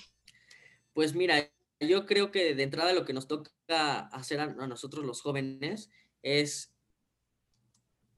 Pues 0.95 1.15
mira, 1.15 1.51
yo 1.81 2.07
creo 2.07 2.31
que 2.31 2.55
de 2.55 2.63
entrada 2.63 2.93
lo 2.93 3.05
que 3.05 3.13
nos 3.13 3.29
toca 3.29 3.51
hacer 4.09 4.41
a 4.41 4.67
nosotros 4.67 5.05
los 5.05 5.21
jóvenes 5.21 5.91
es 6.23 6.73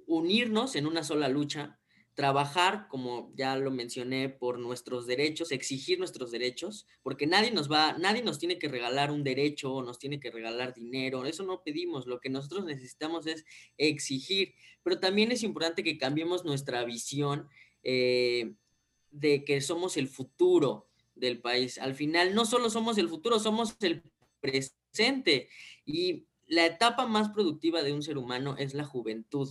unirnos 0.06 0.76
en 0.76 0.86
una 0.86 1.02
sola 1.02 1.28
lucha, 1.28 1.79
trabajar, 2.14 2.86
como 2.88 3.32
ya 3.34 3.56
lo 3.56 3.70
mencioné, 3.70 4.28
por 4.28 4.58
nuestros 4.58 5.06
derechos, 5.06 5.52
exigir 5.52 5.98
nuestros 5.98 6.30
derechos, 6.30 6.86
porque 7.02 7.26
nadie 7.26 7.50
nos 7.50 7.70
va, 7.70 7.96
nadie 7.98 8.22
nos 8.22 8.38
tiene 8.38 8.58
que 8.58 8.68
regalar 8.68 9.10
un 9.10 9.24
derecho 9.24 9.72
o 9.72 9.82
nos 9.82 9.98
tiene 9.98 10.20
que 10.20 10.30
regalar 10.30 10.74
dinero, 10.74 11.24
eso 11.24 11.44
no 11.44 11.62
pedimos, 11.62 12.06
lo 12.06 12.20
que 12.20 12.28
nosotros 12.28 12.64
necesitamos 12.64 13.26
es 13.26 13.44
exigir, 13.78 14.54
pero 14.82 15.00
también 15.00 15.32
es 15.32 15.42
importante 15.42 15.82
que 15.82 15.98
cambiemos 15.98 16.44
nuestra 16.44 16.84
visión 16.84 17.48
eh, 17.82 18.54
de 19.10 19.44
que 19.44 19.60
somos 19.60 19.96
el 19.96 20.08
futuro 20.08 20.88
del 21.14 21.40
país. 21.40 21.78
Al 21.78 21.94
final, 21.94 22.34
no 22.34 22.44
solo 22.44 22.70
somos 22.70 22.98
el 22.98 23.08
futuro, 23.08 23.38
somos 23.38 23.76
el 23.80 24.02
presente 24.40 25.48
y 25.84 26.26
la 26.46 26.66
etapa 26.66 27.06
más 27.06 27.28
productiva 27.30 27.82
de 27.82 27.92
un 27.92 28.02
ser 28.02 28.18
humano 28.18 28.56
es 28.58 28.74
la 28.74 28.84
juventud. 28.84 29.48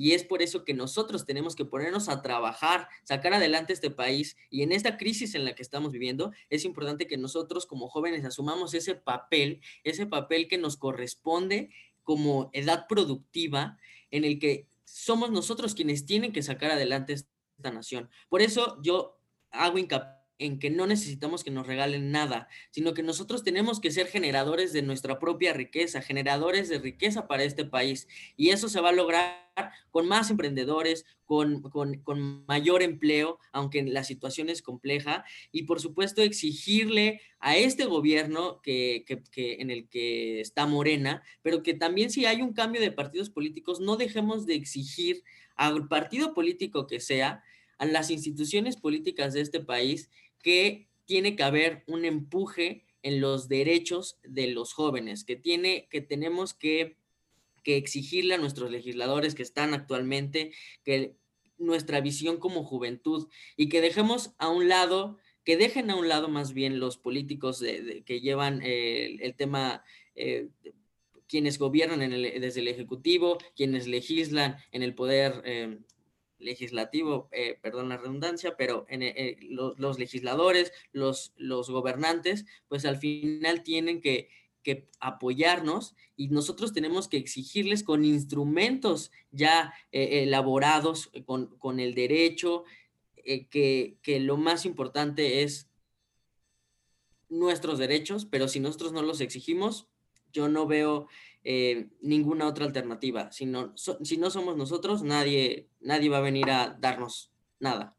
Y 0.00 0.14
es 0.14 0.24
por 0.24 0.40
eso 0.40 0.64
que 0.64 0.72
nosotros 0.72 1.26
tenemos 1.26 1.54
que 1.54 1.66
ponernos 1.66 2.08
a 2.08 2.22
trabajar, 2.22 2.88
sacar 3.04 3.34
adelante 3.34 3.74
este 3.74 3.90
país. 3.90 4.34
Y 4.48 4.62
en 4.62 4.72
esta 4.72 4.96
crisis 4.96 5.34
en 5.34 5.44
la 5.44 5.54
que 5.54 5.60
estamos 5.60 5.92
viviendo, 5.92 6.32
es 6.48 6.64
importante 6.64 7.06
que 7.06 7.18
nosotros 7.18 7.66
como 7.66 7.86
jóvenes 7.86 8.24
asumamos 8.24 8.72
ese 8.72 8.94
papel, 8.94 9.60
ese 9.84 10.06
papel 10.06 10.48
que 10.48 10.56
nos 10.56 10.78
corresponde 10.78 11.68
como 12.02 12.48
edad 12.54 12.86
productiva, 12.88 13.76
en 14.10 14.24
el 14.24 14.38
que 14.38 14.66
somos 14.86 15.32
nosotros 15.32 15.74
quienes 15.74 16.06
tienen 16.06 16.32
que 16.32 16.42
sacar 16.42 16.70
adelante 16.70 17.12
esta 17.12 17.70
nación. 17.70 18.08
Por 18.30 18.40
eso 18.40 18.80
yo 18.80 19.20
hago 19.50 19.76
hincapié 19.76 20.19
en 20.40 20.58
que 20.58 20.70
no 20.70 20.86
necesitamos 20.86 21.44
que 21.44 21.50
nos 21.50 21.66
regalen 21.66 22.10
nada, 22.10 22.48
sino 22.70 22.94
que 22.94 23.02
nosotros 23.02 23.44
tenemos 23.44 23.78
que 23.78 23.90
ser 23.90 24.06
generadores 24.06 24.72
de 24.72 24.80
nuestra 24.80 25.18
propia 25.18 25.52
riqueza, 25.52 26.00
generadores 26.00 26.70
de 26.70 26.78
riqueza 26.78 27.28
para 27.28 27.44
este 27.44 27.66
país. 27.66 28.08
Y 28.38 28.48
eso 28.48 28.70
se 28.70 28.80
va 28.80 28.88
a 28.88 28.92
lograr 28.92 29.50
con 29.90 30.08
más 30.08 30.30
emprendedores, 30.30 31.04
con, 31.26 31.62
mayor 32.48 32.82
empleo, 32.82 33.38
aunque 33.52 33.82
la 33.82 34.02
situación 34.02 34.48
es 34.48 34.62
compleja. 34.62 35.24
Y 35.52 35.64
por 35.64 35.78
supuesto, 35.78 36.22
exigirle 36.22 37.20
a 37.38 37.58
este 37.58 37.84
gobierno 37.84 38.62
que, 38.62 39.04
que 39.30 39.56
en 39.60 39.70
el 39.70 39.88
que 39.88 40.40
está 40.40 40.66
Morena, 40.66 41.22
pero 41.42 41.62
que 41.62 41.74
también 41.74 42.10
si 42.10 42.24
hay 42.24 42.40
un 42.40 42.54
cambio 42.54 42.80
de 42.80 42.92
partidos 42.92 43.28
políticos, 43.28 43.78
no 43.78 43.96
dejemos 43.96 44.46
de 44.46 44.54
exigir 44.54 45.22
al 45.54 45.86
partido 45.86 46.32
político 46.32 46.86
que 46.86 46.98
sea, 46.98 47.44
a 47.80 47.86
las 47.86 48.10
instituciones 48.10 48.76
políticas 48.76 49.32
de 49.32 49.40
este 49.40 49.58
país, 49.58 50.10
que 50.42 50.88
tiene 51.04 51.36
que 51.36 51.42
haber 51.42 51.82
un 51.86 52.04
empuje 52.04 52.84
en 53.02 53.20
los 53.20 53.48
derechos 53.48 54.18
de 54.22 54.48
los 54.48 54.72
jóvenes, 54.72 55.24
que, 55.24 55.36
tiene, 55.36 55.88
que 55.90 56.00
tenemos 56.00 56.54
que, 56.54 56.96
que 57.64 57.76
exigirle 57.76 58.34
a 58.34 58.38
nuestros 58.38 58.70
legisladores 58.70 59.34
que 59.34 59.42
están 59.42 59.74
actualmente 59.74 60.52
que 60.84 61.16
nuestra 61.58 62.00
visión 62.00 62.38
como 62.38 62.64
juventud 62.64 63.28
y 63.56 63.68
que 63.68 63.80
dejemos 63.80 64.32
a 64.38 64.48
un 64.48 64.68
lado, 64.68 65.18
que 65.44 65.56
dejen 65.56 65.90
a 65.90 65.96
un 65.96 66.08
lado 66.08 66.28
más 66.28 66.52
bien 66.52 66.80
los 66.80 66.96
políticos 66.96 67.62
que 68.04 68.20
llevan 68.20 68.60
el, 68.62 69.34
tema, 69.36 69.84
eh, 70.14 70.48
quienes 71.28 71.58
gobiernan 71.58 72.00
desde 72.10 72.60
el 72.60 72.68
Ejecutivo, 72.68 73.38
quienes 73.54 73.86
legislan 73.86 74.56
en 74.72 74.82
el 74.82 74.94
poder 74.94 75.42
eh, 75.44 75.78
legislativo, 76.40 77.28
eh, 77.32 77.58
perdón 77.60 77.88
la 77.88 77.96
redundancia, 77.96 78.56
pero 78.56 78.86
en, 78.88 79.02
eh, 79.02 79.36
los, 79.42 79.98
legisladores, 79.98 80.72
los, 80.92 81.32
gobernantes, 81.70 82.46
pues 82.68 82.84
al 82.84 82.96
final 82.96 83.62
tienen 83.62 84.00
que, 84.00 84.28
apoyarnos 85.00 85.96
y 86.16 86.28
nosotros 86.28 86.72
tenemos 86.72 87.08
que 87.08 87.16
exigirles 87.16 87.82
con 87.82 88.04
instrumentos 88.04 89.10
ya 89.32 89.72
eh, 89.90 90.22
elaborados, 90.22 91.10
con, 91.24 91.80
el 91.80 91.94
derecho, 91.94 92.64
que, 93.24 93.96
que 94.02 94.20
lo 94.20 94.36
más 94.36 94.66
importante 94.66 95.42
es 95.42 95.68
nuestros 97.30 97.78
derechos, 97.78 98.26
pero 98.26 98.48
si 98.48 98.60
nosotros 98.60 98.92
no 98.92 99.02
los 99.02 99.20
exigimos, 99.20 99.88
yo 100.32 100.48
no 100.48 100.66
veo 100.66 101.08
eh, 101.42 101.88
ninguna 102.02 102.46
otra 102.46 102.66
alternativa. 102.66 103.32
Si 103.32 103.46
no, 103.46 103.74
si 103.76 104.16
no 104.16 104.30
somos 104.30 104.56
nosotros, 104.56 105.02
nadie, 105.02 105.68
nadie 105.80 106.08
va 106.08 106.18
a 106.18 106.22
venir 106.22 106.50
a 106.50 106.76
darnos 106.78 107.32
nada. 107.58 107.96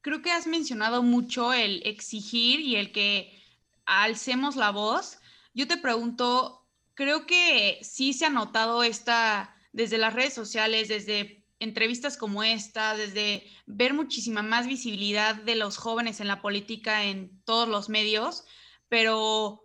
Creo 0.00 0.22
que 0.22 0.32
has 0.32 0.46
mencionado 0.46 1.02
mucho 1.02 1.52
el 1.52 1.82
exigir 1.86 2.60
y 2.60 2.76
el 2.76 2.92
que 2.92 3.40
alcemos 3.86 4.56
la 4.56 4.70
voz. 4.70 5.18
Yo 5.54 5.68
te 5.68 5.76
pregunto, 5.76 6.66
creo 6.94 7.26
que 7.26 7.78
sí 7.82 8.12
se 8.12 8.26
ha 8.26 8.30
notado 8.30 8.82
esta 8.82 9.56
desde 9.72 9.98
las 9.98 10.14
redes 10.14 10.34
sociales, 10.34 10.88
desde 10.88 11.44
entrevistas 11.58 12.16
como 12.16 12.42
esta, 12.42 12.96
desde 12.96 13.44
ver 13.66 13.94
muchísima 13.94 14.42
más 14.42 14.66
visibilidad 14.66 15.36
de 15.36 15.54
los 15.54 15.76
jóvenes 15.76 16.20
en 16.20 16.28
la 16.28 16.42
política 16.42 17.04
en 17.04 17.40
todos 17.44 17.68
los 17.68 17.88
medios, 17.88 18.44
pero 18.88 19.61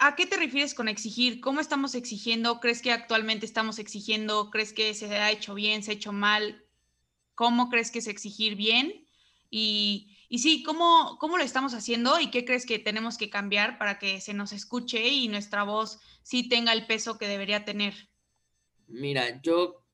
¿A 0.00 0.16
qué 0.16 0.26
te 0.26 0.36
refieres 0.36 0.74
con 0.74 0.86
exigir? 0.86 1.40
¿Cómo 1.40 1.60
estamos 1.60 1.94
exigiendo? 1.94 2.60
¿Crees 2.60 2.82
que 2.82 2.92
actualmente 2.92 3.46
estamos 3.46 3.78
exigiendo? 3.78 4.50
¿Crees 4.50 4.74
que 4.74 4.92
se 4.92 5.06
ha 5.06 5.30
hecho 5.30 5.54
bien, 5.54 5.82
se 5.82 5.92
ha 5.92 5.94
hecho 5.94 6.12
mal? 6.12 6.64
¿Cómo 7.34 7.70
crees 7.70 7.90
que 7.90 8.00
es 8.00 8.06
exigir 8.06 8.54
bien? 8.54 9.06
Y, 9.48 10.14
y 10.28 10.40
sí, 10.40 10.62
¿cómo, 10.62 11.16
¿cómo 11.18 11.38
lo 11.38 11.44
estamos 11.44 11.72
haciendo 11.72 12.20
y 12.20 12.30
qué 12.30 12.44
crees 12.44 12.66
que 12.66 12.78
tenemos 12.78 13.16
que 13.16 13.30
cambiar 13.30 13.78
para 13.78 13.98
que 13.98 14.20
se 14.20 14.34
nos 14.34 14.52
escuche 14.52 15.08
y 15.08 15.28
nuestra 15.28 15.62
voz 15.62 16.00
sí 16.22 16.48
tenga 16.48 16.74
el 16.74 16.86
peso 16.86 17.16
que 17.16 17.26
debería 17.26 17.64
tener? 17.64 17.94
Mira, 18.88 19.40
yo, 19.40 19.86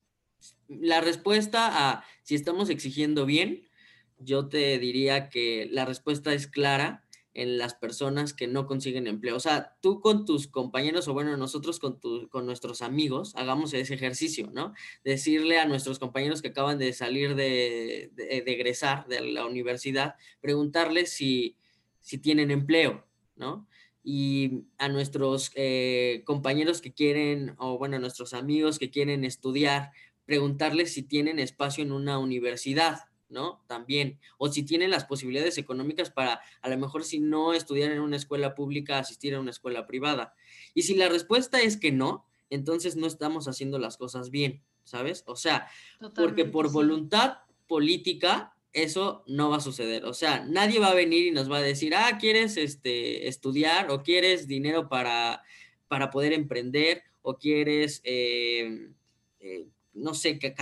la 0.67 0.99
respuesta 0.99 1.89
a 1.89 2.05
si 2.23 2.35
estamos 2.35 2.69
exigiendo 2.69 3.25
bien, 3.25 3.65
yo 4.17 4.49
te 4.49 4.77
diría 4.77 5.29
que 5.29 5.69
la 5.71 5.85
respuesta 5.85 6.33
es 6.33 6.47
clara 6.47 7.02
en 7.33 7.57
las 7.57 7.73
personas 7.73 8.33
que 8.33 8.47
no 8.47 8.67
consiguen 8.67 9.07
empleo. 9.07 9.35
O 9.35 9.39
sea, 9.39 9.75
tú 9.81 10.01
con 10.01 10.25
tus 10.25 10.47
compañeros 10.47 11.07
o 11.07 11.13
bueno, 11.13 11.35
nosotros 11.35 11.79
con, 11.79 11.99
con 12.29 12.45
nuestros 12.45 12.81
amigos, 12.81 13.35
hagamos 13.35 13.73
ese 13.73 13.95
ejercicio, 13.95 14.51
¿no? 14.53 14.73
Decirle 15.03 15.59
a 15.59 15.65
nuestros 15.65 15.97
compañeros 15.99 16.41
que 16.41 16.49
acaban 16.49 16.77
de 16.77 16.93
salir 16.93 17.35
de, 17.35 18.11
de, 18.13 18.43
egresar 18.45 19.07
de 19.07 19.21
la 19.21 19.45
universidad, 19.45 20.15
preguntarles 20.41 21.11
si, 21.11 21.57
si 22.01 22.19
tienen 22.19 22.51
empleo, 22.51 23.05
¿no? 23.35 23.67
Y 24.03 24.65
a 24.77 24.89
nuestros 24.89 25.51
eh, 25.55 26.21
compañeros 26.25 26.81
que 26.81 26.93
quieren, 26.93 27.55
o 27.57 27.77
bueno, 27.77 27.95
a 27.95 27.99
nuestros 27.99 28.33
amigos 28.33 28.77
que 28.77 28.91
quieren 28.91 29.23
estudiar, 29.23 29.91
preguntarles 30.25 30.93
si 30.93 31.03
tienen 31.03 31.39
espacio 31.39 31.83
en 31.83 31.91
una 31.91 32.19
universidad, 32.19 32.99
¿no? 33.33 33.63
También. 33.67 34.19
O 34.37 34.47
si 34.47 34.63
tienen 34.63 34.91
las 34.91 35.05
posibilidades 35.05 35.57
económicas 35.57 36.11
para, 36.11 36.41
a 36.61 36.69
lo 36.69 36.77
mejor, 36.77 37.03
si 37.03 37.19
no 37.19 37.53
estudiar 37.53 37.91
en 37.91 37.99
una 37.99 38.15
escuela 38.15 38.55
pública, 38.55 38.99
asistir 38.99 39.35
a 39.35 39.39
una 39.39 39.51
escuela 39.51 39.85
privada. 39.85 40.33
Y 40.73 40.83
si 40.83 40.95
la 40.95 41.09
respuesta 41.09 41.61
es 41.61 41.77
que 41.77 41.91
no, 41.91 42.25
entonces 42.49 42.95
no 42.95 43.07
estamos 43.07 43.47
haciendo 43.47 43.79
las 43.79 43.97
cosas 43.97 44.29
bien, 44.29 44.61
¿sabes? 44.83 45.23
O 45.27 45.35
sea, 45.35 45.67
porque 46.15 46.45
por 46.45 46.71
voluntad 46.71 47.39
política 47.67 48.55
eso 48.71 49.23
no 49.27 49.49
va 49.49 49.57
a 49.57 49.61
suceder. 49.61 50.05
O 50.05 50.13
sea, 50.13 50.45
nadie 50.45 50.79
va 50.79 50.89
a 50.89 50.95
venir 50.95 51.27
y 51.27 51.31
nos 51.31 51.51
va 51.51 51.57
a 51.57 51.61
decir, 51.61 51.93
ah, 51.95 52.17
¿quieres 52.19 52.57
este, 52.57 53.27
estudiar 53.27 53.91
o 53.91 54.03
quieres 54.03 54.47
dinero 54.47 54.87
para 54.87 55.43
para 55.93 56.09
poder 56.09 56.33
emprender 56.33 57.03
o 57.21 57.37
quieres, 57.37 58.01
eh, 58.03 58.89
eh, 59.39 59.67
no 59.93 60.13
sé, 60.13 60.39
que, 60.39 60.53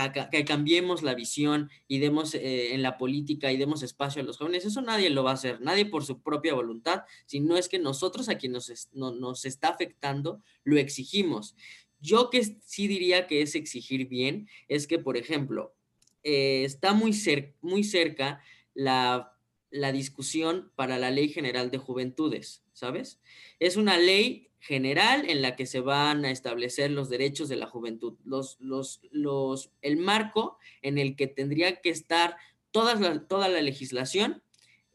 cambiemos 0.44 1.02
la 1.02 1.14
visión 1.14 1.70
y 1.88 1.98
demos 1.98 2.34
eh, 2.34 2.74
en 2.74 2.82
la 2.82 2.98
política 2.98 3.50
y 3.50 3.56
demos 3.56 3.82
espacio 3.82 4.22
a 4.22 4.24
los 4.24 4.38
jóvenes, 4.38 4.64
eso 4.64 4.82
nadie 4.82 5.10
lo 5.10 5.24
va 5.24 5.30
a 5.30 5.34
hacer, 5.34 5.60
nadie 5.60 5.86
por 5.86 6.04
su 6.04 6.20
propia 6.20 6.54
voluntad, 6.54 7.02
sino 7.26 7.56
es 7.56 7.68
que 7.68 7.78
nosotros 7.78 8.28
a 8.28 8.36
quien 8.36 8.52
nos, 8.52 8.88
nos 8.92 9.44
está 9.44 9.68
afectando, 9.68 10.42
lo 10.64 10.76
exigimos. 10.76 11.54
Yo 12.00 12.30
que 12.30 12.58
sí 12.64 12.88
diría 12.88 13.26
que 13.26 13.42
es 13.42 13.54
exigir 13.54 14.08
bien, 14.08 14.48
es 14.68 14.86
que, 14.86 14.98
por 14.98 15.16
ejemplo, 15.16 15.74
está 16.22 16.94
muy, 16.94 17.12
muy 17.60 17.84
cerca 17.84 18.42
la, 18.74 19.32
la 19.72 19.90
discusión 19.90 20.70
para 20.76 20.98
la 20.98 21.10
Ley 21.10 21.30
General 21.30 21.70
de 21.70 21.78
Juventudes, 21.78 22.62
¿sabes? 22.72 23.20
Es 23.58 23.76
una 23.76 23.98
ley 23.98 24.50
general 24.60 25.28
en 25.28 25.42
la 25.42 25.56
que 25.56 25.66
se 25.66 25.80
van 25.80 26.24
a 26.24 26.30
establecer 26.30 26.90
los 26.90 27.08
derechos 27.08 27.48
de 27.48 27.56
la 27.56 27.66
juventud, 27.66 28.14
los, 28.24 28.60
los, 28.60 29.00
los, 29.10 29.70
el 29.80 29.96
marco 29.96 30.58
en 30.82 30.98
el 30.98 31.16
que 31.16 31.26
tendría 31.26 31.80
que 31.80 31.90
estar 31.90 32.36
toda 32.70 32.94
la, 32.94 33.26
toda 33.26 33.48
la 33.48 33.60
legislación 33.60 34.42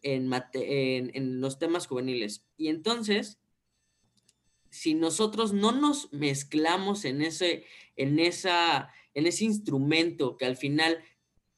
en, 0.03 0.31
en, 0.53 1.11
en 1.13 1.41
los 1.41 1.59
temas 1.59 1.87
juveniles. 1.87 2.45
Y 2.55 2.69
entonces, 2.69 3.39
si 4.69 4.93
nosotros 4.93 5.53
no 5.53 5.71
nos 5.71 6.13
mezclamos 6.13 7.03
en 7.03 7.21
ese, 7.21 7.65
en 7.95 8.19
esa, 8.19 8.93
en 9.15 9.25
ese 9.25 9.43
instrumento 9.43 10.37
que 10.37 10.45
al 10.45 10.55
final 10.55 11.03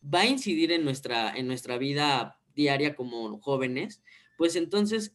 va 0.01 0.21
a 0.21 0.25
incidir 0.25 0.71
en 0.71 0.85
nuestra, 0.85 1.35
en 1.35 1.47
nuestra 1.47 1.77
vida 1.77 2.38
diaria 2.59 2.95
como 2.95 3.39
jóvenes, 3.39 4.01
pues 4.37 4.57
entonces 4.57 5.13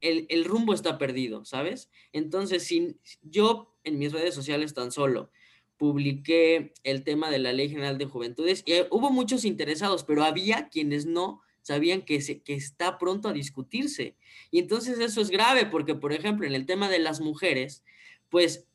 el, 0.00 0.44
rumbo 0.44 0.72
está 0.72 0.96
perdido, 0.96 1.44
¿sabes? 1.44 1.90
Entonces, 2.12 2.64
si 2.64 2.96
yo 3.22 3.74
en 3.84 3.98
mis 3.98 4.12
redes 4.12 4.34
sociales 4.34 4.72
tan 4.72 4.90
solo 4.90 5.30
publiqué 5.76 6.72
el 6.82 7.04
tema 7.04 7.30
de 7.30 7.38
la 7.38 7.52
Ley 7.52 7.68
General 7.68 7.98
de 7.98 8.06
Juventudes 8.06 8.62
y 8.66 8.72
hubo 8.90 9.10
muchos 9.10 9.44
interesados, 9.44 10.02
pero 10.02 10.24
había 10.24 10.68
quienes 10.68 11.06
no 11.06 11.40
sabían 11.62 12.02
que, 12.02 12.20
se, 12.20 12.40
que 12.42 12.54
está 12.54 12.98
pronto 12.98 13.28
a 13.28 13.32
discutirse. 13.32 14.16
Y 14.50 14.60
entonces 14.60 14.98
eso 14.98 15.20
es 15.20 15.30
grave 15.30 15.66
porque, 15.66 15.94
por 15.94 16.12
ejemplo, 16.12 16.46
en 16.46 16.54
el 16.54 16.64
tema 16.64 16.88
de 16.88 16.98
las 16.98 17.20
mujeres, 17.20 17.84
pues 18.30 18.66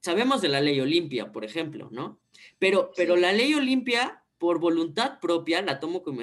sabemos 0.00 0.42
de 0.42 0.48
la 0.48 0.60
ley 0.60 0.80
Olimpia, 0.80 1.32
por 1.32 1.44
ejemplo, 1.44 1.88
¿no? 1.92 2.18
Pero, 2.58 2.90
pero 2.96 3.16
la 3.16 3.32
ley 3.32 3.54
Olimpia 3.54 4.22
por 4.38 4.60
voluntad 4.60 5.18
propia, 5.20 5.62
la 5.62 5.80
tomo 5.80 6.02
como, 6.02 6.22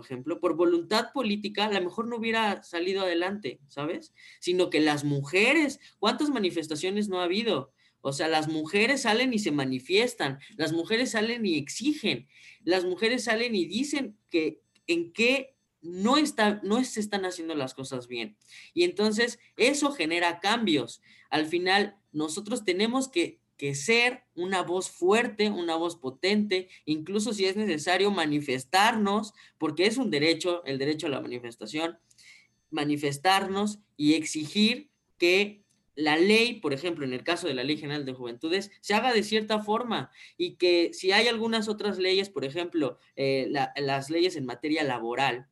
ejemplo, 0.00 0.40
por 0.40 0.54
voluntad 0.54 1.12
política, 1.12 1.64
a 1.64 1.72
lo 1.72 1.80
mejor 1.80 2.06
no 2.06 2.16
hubiera 2.16 2.62
salido 2.62 3.02
adelante, 3.02 3.60
¿sabes? 3.68 4.12
Sino 4.40 4.70
que 4.70 4.80
las 4.80 5.04
mujeres, 5.04 5.80
¿cuántas 5.98 6.30
manifestaciones 6.30 7.08
no 7.08 7.20
ha 7.20 7.24
habido? 7.24 7.72
O 8.00 8.12
sea, 8.12 8.28
las 8.28 8.48
mujeres 8.48 9.02
salen 9.02 9.32
y 9.32 9.38
se 9.38 9.50
manifiestan, 9.50 10.38
las 10.56 10.72
mujeres 10.72 11.12
salen 11.12 11.46
y 11.46 11.56
exigen, 11.56 12.28
las 12.62 12.84
mujeres 12.84 13.24
salen 13.24 13.54
y 13.54 13.64
dicen 13.64 14.18
que 14.28 14.60
en 14.86 15.12
qué 15.12 15.56
no, 15.80 16.18
está, 16.18 16.60
no 16.62 16.82
se 16.84 17.00
están 17.00 17.24
haciendo 17.24 17.54
las 17.54 17.72
cosas 17.72 18.06
bien. 18.06 18.36
Y 18.74 18.84
entonces 18.84 19.38
eso 19.56 19.92
genera 19.92 20.40
cambios. 20.40 21.00
Al 21.30 21.46
final, 21.46 21.96
nosotros 22.12 22.64
tenemos 22.64 23.08
que 23.08 23.40
que 23.56 23.74
ser 23.74 24.24
una 24.34 24.62
voz 24.62 24.90
fuerte, 24.90 25.50
una 25.50 25.76
voz 25.76 25.96
potente, 25.96 26.68
incluso 26.84 27.32
si 27.32 27.46
es 27.46 27.56
necesario 27.56 28.10
manifestarnos, 28.10 29.32
porque 29.58 29.86
es 29.86 29.96
un 29.96 30.10
derecho, 30.10 30.64
el 30.64 30.78
derecho 30.78 31.06
a 31.06 31.10
la 31.10 31.20
manifestación, 31.20 31.98
manifestarnos 32.70 33.78
y 33.96 34.14
exigir 34.14 34.90
que 35.18 35.64
la 35.96 36.16
ley, 36.16 36.54
por 36.54 36.72
ejemplo, 36.72 37.04
en 37.04 37.12
el 37.12 37.22
caso 37.22 37.46
de 37.46 37.54
la 37.54 37.62
Ley 37.62 37.76
General 37.76 38.04
de 38.04 38.14
Juventudes, 38.14 38.72
se 38.80 38.94
haga 38.94 39.12
de 39.12 39.22
cierta 39.22 39.60
forma 39.60 40.10
y 40.36 40.56
que 40.56 40.90
si 40.92 41.12
hay 41.12 41.28
algunas 41.28 41.68
otras 41.68 41.98
leyes, 41.98 42.30
por 42.30 42.44
ejemplo, 42.44 42.98
eh, 43.14 43.48
las 43.76 44.10
leyes 44.10 44.34
en 44.36 44.44
materia 44.44 44.82
laboral, 44.82 45.48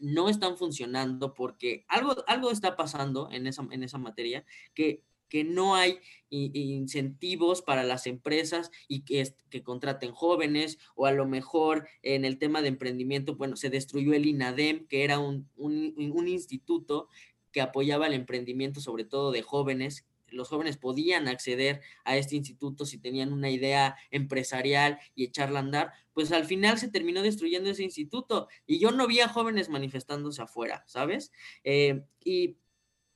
no 0.00 0.28
están 0.28 0.58
funcionando 0.58 1.32
porque 1.32 1.84
algo, 1.86 2.16
algo 2.26 2.50
está 2.50 2.74
pasando 2.74 3.28
en 3.30 3.46
esa, 3.46 3.64
en 3.70 3.84
esa 3.84 3.98
materia 3.98 4.44
que 4.74 5.04
que 5.32 5.44
no 5.44 5.76
hay 5.76 5.98
incentivos 6.28 7.62
para 7.62 7.84
las 7.84 8.06
empresas 8.06 8.70
y 8.86 9.06
que, 9.06 9.62
contraten 9.62 10.12
jóvenes 10.12 10.76
o 10.94 11.06
a 11.06 11.12
lo 11.12 11.26
mejor 11.26 11.88
en 12.02 12.26
el 12.26 12.36
tema 12.36 12.60
de 12.60 12.68
emprendimiento, 12.68 13.36
bueno, 13.36 13.56
se 13.56 13.70
destruyó 13.70 14.12
el 14.12 14.26
INADEM, 14.26 14.86
que 14.88 15.04
era 15.04 15.20
un, 15.20 15.48
un 15.56 16.28
instituto 16.28 17.08
que 17.50 17.62
apoyaba 17.62 18.08
el 18.08 18.12
emprendimiento 18.12 18.82
sobre 18.82 19.06
todo 19.06 19.32
de 19.32 19.40
jóvenes 19.40 20.06
los 20.32 20.48
jóvenes 20.48 20.78
podían 20.78 21.28
acceder 21.28 21.82
a 22.04 22.16
este 22.16 22.36
instituto 22.36 22.86
si 22.86 22.98
tenían 22.98 23.34
una 23.34 23.50
idea 23.50 23.96
empresarial 24.10 24.98
y 25.14 25.24
echarla 25.24 25.58
a 25.58 25.62
andar, 25.62 25.92
pues 26.14 26.32
al 26.32 26.46
final 26.46 26.78
se 26.78 26.88
terminó 26.88 27.20
destruyendo 27.20 27.68
ese 27.68 27.82
instituto 27.82 28.48
y 28.66 28.78
yo 28.78 28.90
no 28.92 29.06
vi 29.06 29.20
a 29.20 29.28
jóvenes 29.28 29.68
manifestándose 29.68 30.40
afuera, 30.40 30.84
¿sabes? 30.86 31.32
Eh, 31.64 32.02
y 32.24 32.56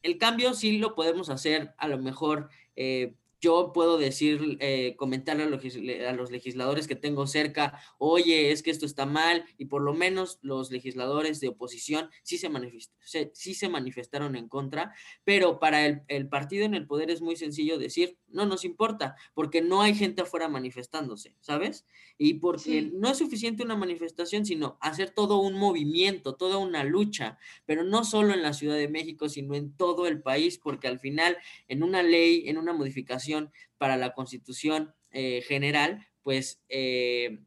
el 0.07 0.19
cambio 0.19 0.55
sí 0.55 0.79
lo 0.79 0.95
podemos 0.95 1.31
hacer 1.31 1.75
a 1.79 1.89
lo 1.89 1.99
mejor 1.99 2.49
eh, 2.77 3.15
yo 3.41 3.73
puedo 3.73 3.99
decir, 3.99 4.57
eh, 4.61 4.95
comentarle 4.97 5.45
a 5.45 6.13
los, 6.13 6.31
legisladores 6.31 6.89
que 6.89 6.97
tengo 6.97 7.27
cerca, 7.27 7.79
oye, 7.99 8.51
es 8.51 8.63
que 8.63 8.71
esto 8.71 8.87
está 8.87 9.05
mal, 9.05 9.45
y 9.59 9.67
por 9.67 9.83
lo 9.83 9.95
menos 9.95 10.39
los 10.43 10.71
legisladores 10.71 11.41
de 11.41 11.49
oposición 11.49 12.11
sí 12.23 12.39
se, 12.39 13.31
sí 13.35 13.55
se 13.55 13.69
manifestaron 13.69 14.37
en 14.37 14.49
contra, 14.49 14.95
pero 15.25 15.61
para 15.61 15.87
el, 15.87 16.29
partido 16.29 16.65
en 16.65 16.75
el 16.75 16.87
poder 16.87 17.11
es 17.11 17.21
muy 17.21 17.37
sencillo 17.37 17.79
decir, 17.79 18.17
no 18.37 18.47
nos 18.47 18.65
importa, 18.65 19.17
porque 19.35 19.63
no 19.63 19.83
hay 19.83 19.95
gente 19.95 20.23
afuera 20.23 20.49
manifestándose, 20.49 21.35
¿sabes? 21.41 21.87
Y 22.19 22.35
porque 22.35 22.83
no 22.83 23.11
es 23.11 23.19
suficiente 23.19 23.65
una 23.65 23.77
manifestación, 23.77 24.47
sino 24.47 24.79
hacer 24.81 25.11
todo 25.11 25.39
un 25.39 25.55
movimiento, 25.55 26.37
toda 26.37 26.59
una 26.59 26.85
lucha, 26.85 27.39
pero 27.65 27.83
no 27.83 28.05
solo 28.05 28.35
en 28.35 28.43
la 28.43 28.53
Ciudad 28.53 28.77
de 28.77 28.89
México, 28.89 29.29
sino 29.29 29.55
en 29.55 29.73
todo 29.73 30.07
el 30.07 30.23
país, 30.23 30.59
porque 30.59 30.87
al 30.87 31.01
final, 31.01 31.37
en 31.67 31.83
una 31.83 32.03
ley, 32.03 32.49
en 32.49 32.59
una 32.59 32.73
modificación, 32.73 33.51
para 33.79 33.97
la 33.97 34.13
constitución 34.13 34.95
eh, 35.11 35.43
general, 35.43 36.07
pues 36.23 36.63
eh, 36.69 37.41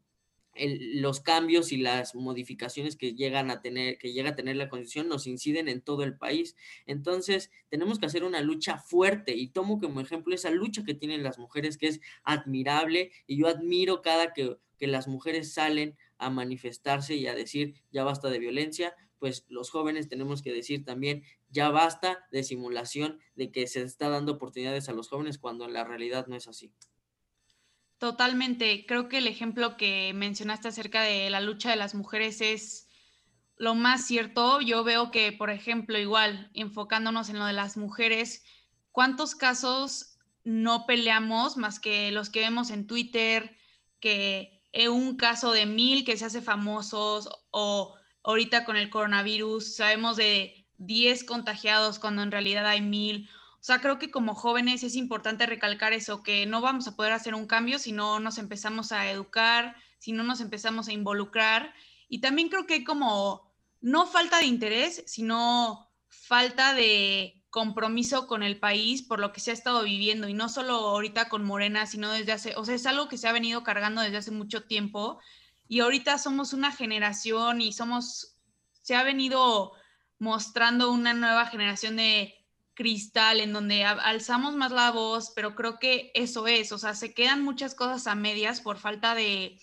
los 0.59 1.21
cambios 1.21 1.71
y 1.71 1.77
las 1.77 2.15
modificaciones 2.15 2.95
que 2.95 3.13
llegan 3.13 3.49
a 3.51 3.61
tener, 3.61 3.97
que 3.97 4.13
llega 4.13 4.31
a 4.31 4.35
tener 4.35 4.55
la 4.55 4.69
constitución 4.69 5.07
nos 5.07 5.27
inciden 5.27 5.67
en 5.67 5.81
todo 5.81 6.03
el 6.03 6.17
país. 6.17 6.55
Entonces, 6.85 7.51
tenemos 7.69 7.99
que 7.99 8.05
hacer 8.05 8.23
una 8.23 8.41
lucha 8.41 8.77
fuerte 8.77 9.35
y 9.35 9.47
tomo 9.47 9.79
como 9.79 10.01
ejemplo 10.01 10.35
esa 10.35 10.51
lucha 10.51 10.83
que 10.83 10.93
tienen 10.93 11.23
las 11.23 11.39
mujeres, 11.39 11.77
que 11.77 11.87
es 11.87 12.01
admirable 12.23 13.11
y 13.27 13.37
yo 13.37 13.47
admiro 13.47 14.01
cada 14.01 14.33
que, 14.33 14.57
que 14.77 14.87
las 14.87 15.07
mujeres 15.07 15.53
salen 15.53 15.97
a 16.17 16.29
manifestarse 16.29 17.15
y 17.15 17.27
a 17.27 17.35
decir 17.35 17.75
ya 17.91 18.03
basta 18.03 18.29
de 18.29 18.39
violencia, 18.39 18.93
pues 19.19 19.45
los 19.49 19.69
jóvenes 19.69 20.07
tenemos 20.07 20.41
que 20.41 20.53
decir 20.53 20.85
también, 20.85 21.23
ya 21.49 21.69
basta 21.69 22.25
de 22.31 22.43
simulación 22.43 23.19
de 23.35 23.51
que 23.51 23.67
se 23.67 23.81
está 23.81 24.09
dando 24.09 24.33
oportunidades 24.33 24.89
a 24.89 24.93
los 24.93 25.09
jóvenes 25.09 25.37
cuando 25.37 25.65
en 25.65 25.73
la 25.73 25.83
realidad 25.83 26.27
no 26.27 26.35
es 26.35 26.47
así. 26.47 26.71
Totalmente. 27.99 28.85
Creo 28.87 29.09
que 29.09 29.17
el 29.19 29.27
ejemplo 29.27 29.77
que 29.77 30.13
mencionaste 30.13 30.69
acerca 30.69 31.01
de 31.01 31.29
la 31.29 31.41
lucha 31.41 31.69
de 31.69 31.75
las 31.75 31.93
mujeres 31.93 32.41
es 32.41 32.87
lo 33.57 33.75
más 33.75 34.07
cierto. 34.07 34.61
Yo 34.61 34.83
veo 34.85 35.11
que, 35.11 35.33
por 35.33 35.49
ejemplo, 35.49 35.99
igual, 35.99 36.49
enfocándonos 36.53 37.29
en 37.29 37.37
lo 37.37 37.45
de 37.45 37.53
las 37.53 37.75
mujeres, 37.77 38.43
¿cuántos 38.91 39.35
casos 39.35 40.17
no 40.45 40.85
peleamos 40.85 41.57
más 41.57 41.79
que 41.79 42.11
los 42.11 42.29
que 42.29 42.39
vemos 42.39 42.71
en 42.71 42.87
Twitter, 42.87 43.57
que 43.99 44.63
un 44.89 45.17
caso 45.17 45.51
de 45.51 45.65
mil 45.65 46.05
que 46.05 46.15
se 46.15 46.25
hace 46.25 46.41
famosos 46.41 47.29
o 47.51 47.95
ahorita 48.23 48.63
con 48.63 48.77
el 48.77 48.89
coronavirus, 48.89 49.75
sabemos 49.75 50.15
de 50.15 50.67
10 50.77 51.25
contagiados 51.25 51.99
cuando 51.99 52.23
en 52.23 52.31
realidad 52.31 52.65
hay 52.65 52.81
mil. 52.81 53.29
O 53.59 53.63
sea, 53.63 53.81
creo 53.81 53.99
que 53.99 54.09
como 54.09 54.35
jóvenes 54.35 54.83
es 54.83 54.95
importante 54.95 55.45
recalcar 55.45 55.91
eso, 55.91 56.23
que 56.23 56.45
no 56.45 56.61
vamos 56.61 56.87
a 56.87 56.95
poder 56.95 57.11
hacer 57.11 57.35
un 57.35 57.45
cambio 57.45 57.77
si 57.77 57.91
no 57.91 58.19
nos 58.19 58.37
empezamos 58.37 58.93
a 58.93 59.11
educar, 59.11 59.75
si 59.97 60.13
no 60.13 60.23
nos 60.23 60.39
empezamos 60.39 60.87
a 60.87 60.93
involucrar. 60.93 61.73
Y 62.07 62.21
también 62.21 62.47
creo 62.47 62.65
que 62.65 62.75
hay 62.75 62.83
como, 62.85 63.51
no 63.81 64.07
falta 64.07 64.39
de 64.39 64.45
interés, 64.45 65.03
sino 65.07 65.91
falta 66.07 66.73
de 66.73 67.39
compromiso 67.49 68.27
con 68.27 68.43
el 68.43 68.59
país 68.59 69.01
por 69.01 69.19
lo 69.19 69.33
que 69.33 69.39
se 69.41 69.51
ha 69.51 69.53
estado 69.53 69.83
viviendo 69.83 70.27
y 70.27 70.33
no 70.33 70.49
solo 70.49 70.73
ahorita 70.73 71.29
con 71.29 71.43
Morena, 71.43 71.85
sino 71.85 72.11
desde 72.11 72.31
hace, 72.31 72.55
o 72.55 72.63
sea, 72.63 72.75
es 72.75 72.85
algo 72.85 73.09
que 73.09 73.17
se 73.17 73.27
ha 73.27 73.31
venido 73.31 73.63
cargando 73.63 74.01
desde 74.01 74.17
hace 74.17 74.31
mucho 74.31 74.63
tiempo 74.63 75.19
y 75.67 75.79
ahorita 75.81 76.17
somos 76.17 76.53
una 76.53 76.71
generación 76.71 77.61
y 77.61 77.73
somos, 77.73 78.37
se 78.81 78.95
ha 78.95 79.03
venido 79.03 79.73
mostrando 80.19 80.91
una 80.91 81.13
nueva 81.13 81.45
generación 81.47 81.95
de 81.95 82.38
cristal 82.79 83.41
en 83.41 83.51
donde 83.51 83.83
alzamos 83.83 84.55
más 84.55 84.71
la 84.71 84.91
voz, 84.91 85.33
pero 85.35 85.53
creo 85.53 85.79
que 85.79 86.13
eso 86.13 86.47
es, 86.47 86.71
o 86.71 86.77
sea, 86.77 86.95
se 86.95 87.13
quedan 87.13 87.43
muchas 87.43 87.75
cosas 87.75 88.07
a 88.07 88.15
medias 88.15 88.61
por 88.61 88.77
falta 88.77 89.15
de, 89.15 89.59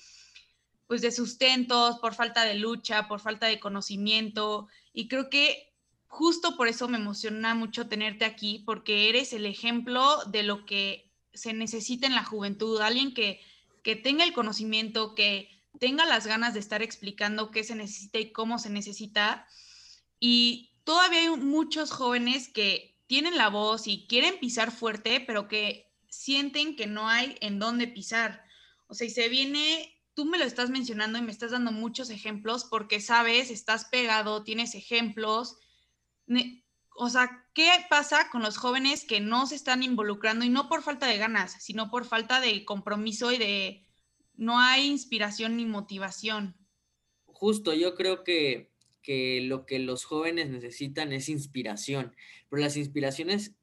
pues 0.87 1.01
de 1.01 1.11
sustentos, 1.11 1.99
por 2.01 2.13
falta 2.13 2.45
de 2.45 2.57
lucha, 2.57 3.09
por 3.09 3.21
falta 3.21 3.47
de 3.47 3.59
conocimiento, 3.59 4.69
y 4.93 5.09
creo 5.09 5.31
que 5.31 5.73
justo 6.09 6.59
por 6.59 6.69
eso 6.69 6.89
me 6.89 6.99
emociona 6.99 7.55
mucho 7.55 7.89
tenerte 7.89 8.27
aquí, 8.27 8.63
porque 8.67 9.09
eres 9.09 9.33
el 9.33 9.47
ejemplo 9.47 10.23
de 10.27 10.43
lo 10.43 10.67
que 10.67 11.11
se 11.33 11.55
necesita 11.55 12.07
en 12.07 12.15
la 12.15 12.25
juventud, 12.25 12.83
alguien 12.83 13.15
que, 13.15 13.41
que 13.83 13.97
tenga 13.97 14.25
el 14.25 14.35
conocimiento, 14.35 15.15
que 15.15 15.49
tenga 15.81 16.05
las 16.05 16.27
ganas 16.27 16.53
de 16.53 16.61
estar 16.61 16.83
explicando 16.83 17.51
qué 17.51 17.65
se 17.65 17.77
necesita 17.77 18.19
y 18.19 18.31
cómo 18.33 18.59
se 18.59 18.69
necesita. 18.69 19.47
Y 20.21 20.75
todavía 20.85 21.21
hay 21.21 21.31
muchos 21.31 21.93
jóvenes 21.93 22.49
que 22.49 22.96
tienen 23.07 23.37
la 23.37 23.49
voz 23.49 23.87
y 23.87 24.07
quieren 24.07 24.39
pisar 24.39 24.71
fuerte, 24.71 25.21
pero 25.21 25.49
que 25.49 25.93
sienten 26.09 26.77
que 26.77 26.87
no 26.87 27.09
hay 27.09 27.37
en 27.41 27.59
dónde 27.59 27.87
pisar. 27.87 28.45
O 28.89 28.95
sea, 28.95 29.07
y 29.07 29.11
se 29.11 29.29
viene, 29.29 30.01
tú 30.15 30.25
me 30.25 30.39
lo 30.39 30.45
estás 30.45 30.71
mencionando 30.71 31.19
y 31.19 31.23
me 31.23 31.33
estás 31.33 31.51
dando 31.51 31.73
muchos 31.73 32.11
ejemplos 32.11 32.65
porque 32.65 33.01
sabes, 33.01 33.51
estás 33.51 33.87
pegado, 33.87 34.43
tienes 34.43 34.75
ejemplos. 34.75 35.59
O 36.97 37.09
sea, 37.11 37.47
¿qué 37.53 37.71
pasa 37.91 38.31
con 38.31 38.43
los 38.43 38.57
jóvenes 38.57 39.05
que 39.05 39.21
no 39.21 39.47
se 39.47 39.55
están 39.55 39.83
involucrando 39.83 40.45
y 40.45 40.49
no 40.49 40.69
por 40.69 40.83
falta 40.83 41.07
de 41.07 41.19
ganas, 41.19 41.57
sino 41.63 41.91
por 41.91 42.05
falta 42.05 42.41
de 42.41 42.65
compromiso 42.65 43.33
y 43.33 43.39
de 43.39 43.87
no 44.35 44.59
hay 44.59 44.87
inspiración 44.87 45.57
ni 45.57 45.67
motivación? 45.67 46.57
Justo, 47.27 47.75
yo 47.75 47.95
creo 47.95 48.25
que, 48.25 48.73
que 49.07 49.41
lo 49.41 49.67
que 49.67 49.79
los 49.79 50.05
jóvenes 50.05 50.51
necesitan 50.51 51.13
es 51.13 51.29
inspiración, 51.29 52.13
pero 52.51 52.61
las 52.61 52.77
inspiraciones 52.77 53.55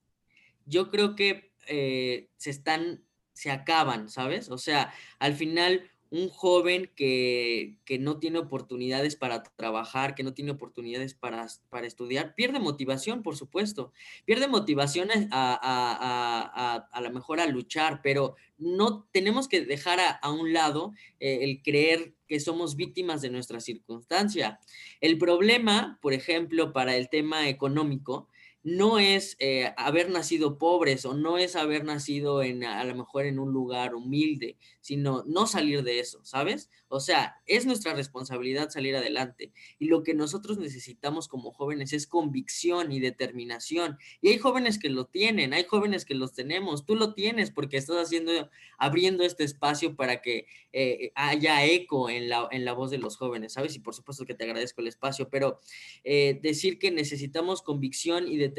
yo 0.66 0.90
creo 0.90 1.18
que 1.18 1.52
eh, 1.68 2.30
se 2.38 2.50
están, 2.50 3.04
se 3.34 3.52
acaban, 3.52 4.08
¿sabes? 4.08 4.50
O 4.50 4.58
sea, 4.58 4.94
al 5.20 5.34
final 5.34 5.92
un 6.12 6.30
joven 6.30 6.92
que, 6.96 7.76
no 8.00 8.20
tiene 8.20 8.38
oportunidades 8.38 9.18
para 9.18 9.44
trabajar, 9.44 10.16
que 10.16 10.24
no 10.24 10.34
tiene 10.34 10.52
oportunidades 10.52 11.14
para, 11.16 11.48
para 11.70 11.88
estudiar, 11.88 12.36
pierde 12.36 12.60
motivación, 12.60 13.24
por 13.24 13.36
supuesto. 13.36 13.92
Pierde 14.24 14.48
motivación 14.48 15.10
a, 15.32 16.88
a, 16.92 17.02
lo 17.02 17.12
mejor 17.12 17.40
a 17.40 17.48
luchar, 17.48 18.02
pero 18.04 18.36
no 18.60 19.08
tenemos 19.12 19.48
que 19.48 19.66
dejar 19.66 20.00
a, 20.22 20.32
un 20.32 20.54
lado 20.54 20.94
eh, 21.20 21.40
el 21.42 21.64
creer 21.64 22.14
que 22.34 22.40
somos 22.40 22.76
víctimas 22.76 23.22
de 23.22 23.30
nuestra 23.30 23.60
circunstancia. 23.60 24.60
El 25.00 25.20
problema, 25.20 26.00
por 26.02 26.14
ejemplo, 26.14 26.74
para 26.74 26.96
el 26.96 27.08
tema 27.08 27.48
económico, 27.48 28.28
no 28.64 28.98
es 28.98 29.36
eh, 29.40 29.74
haber 29.76 30.10
nacido 30.10 30.58
pobres 30.58 31.06
o 31.06 31.14
no 31.14 31.38
es 31.38 31.56
haber 31.58 31.84
nacido 31.84 32.42
en 32.42 32.64
a 32.64 32.84
lo 32.86 32.96
mejor 32.96 33.26
en 33.26 33.38
un 33.38 33.52
lugar 33.52 33.94
humilde, 33.94 34.58
sino 34.80 35.24
no 35.28 35.48
salir 35.48 35.84
de 35.84 36.00
eso, 36.00 36.24
¿sabes? 36.24 36.70
O 36.88 37.00
sea, 37.00 37.42
es 37.46 37.66
nuestra 37.66 37.94
responsabilidad 37.94 38.70
salir 38.70 38.96
adelante 38.96 39.52
y 39.80 39.86
lo 39.86 40.04
que 40.04 40.14
nosotros 40.14 40.58
necesitamos 40.60 41.28
como 41.28 41.52
jóvenes 41.52 41.92
es 41.92 42.08
convicción 42.08 42.92
y 42.92 43.00
determinación. 43.00 43.98
Y 44.22 44.30
hay 44.30 44.38
jóvenes 44.38 44.80
que 44.80 44.90
lo 44.90 45.06
tienen, 45.06 45.54
hay 45.54 45.66
jóvenes 45.66 46.06
que 46.06 46.16
los 46.16 46.34
tenemos, 46.34 46.86
tú 46.86 46.96
lo 46.96 47.14
tienes 47.14 47.52
porque 47.52 47.78
estás 47.78 47.98
haciendo 47.98 48.32
abriendo 48.78 49.24
este 49.24 49.44
espacio 49.44 49.96
para 49.96 50.22
que 50.22 50.46
eh, 50.72 51.12
haya 51.16 51.66
eco 51.66 52.10
en 52.10 52.30
la, 52.30 52.48
en 52.52 52.64
la 52.64 52.74
voz 52.74 52.92
de 52.92 52.98
los 52.98 53.18
jóvenes, 53.18 53.54
¿sabes? 53.54 53.76
Y 53.76 53.80
por 53.80 53.94
supuesto 53.94 54.26
que 54.26 54.34
te 54.34 54.46
agradezco 54.46 54.82
el 54.82 54.88
espacio, 54.88 55.30
pero 55.30 55.60
eh, 56.04 56.40
decir 56.42 56.80
que 56.80 56.92
necesitamos 56.92 57.62
convicción 57.62 58.28
y 58.28 58.38
determinación 58.38 58.53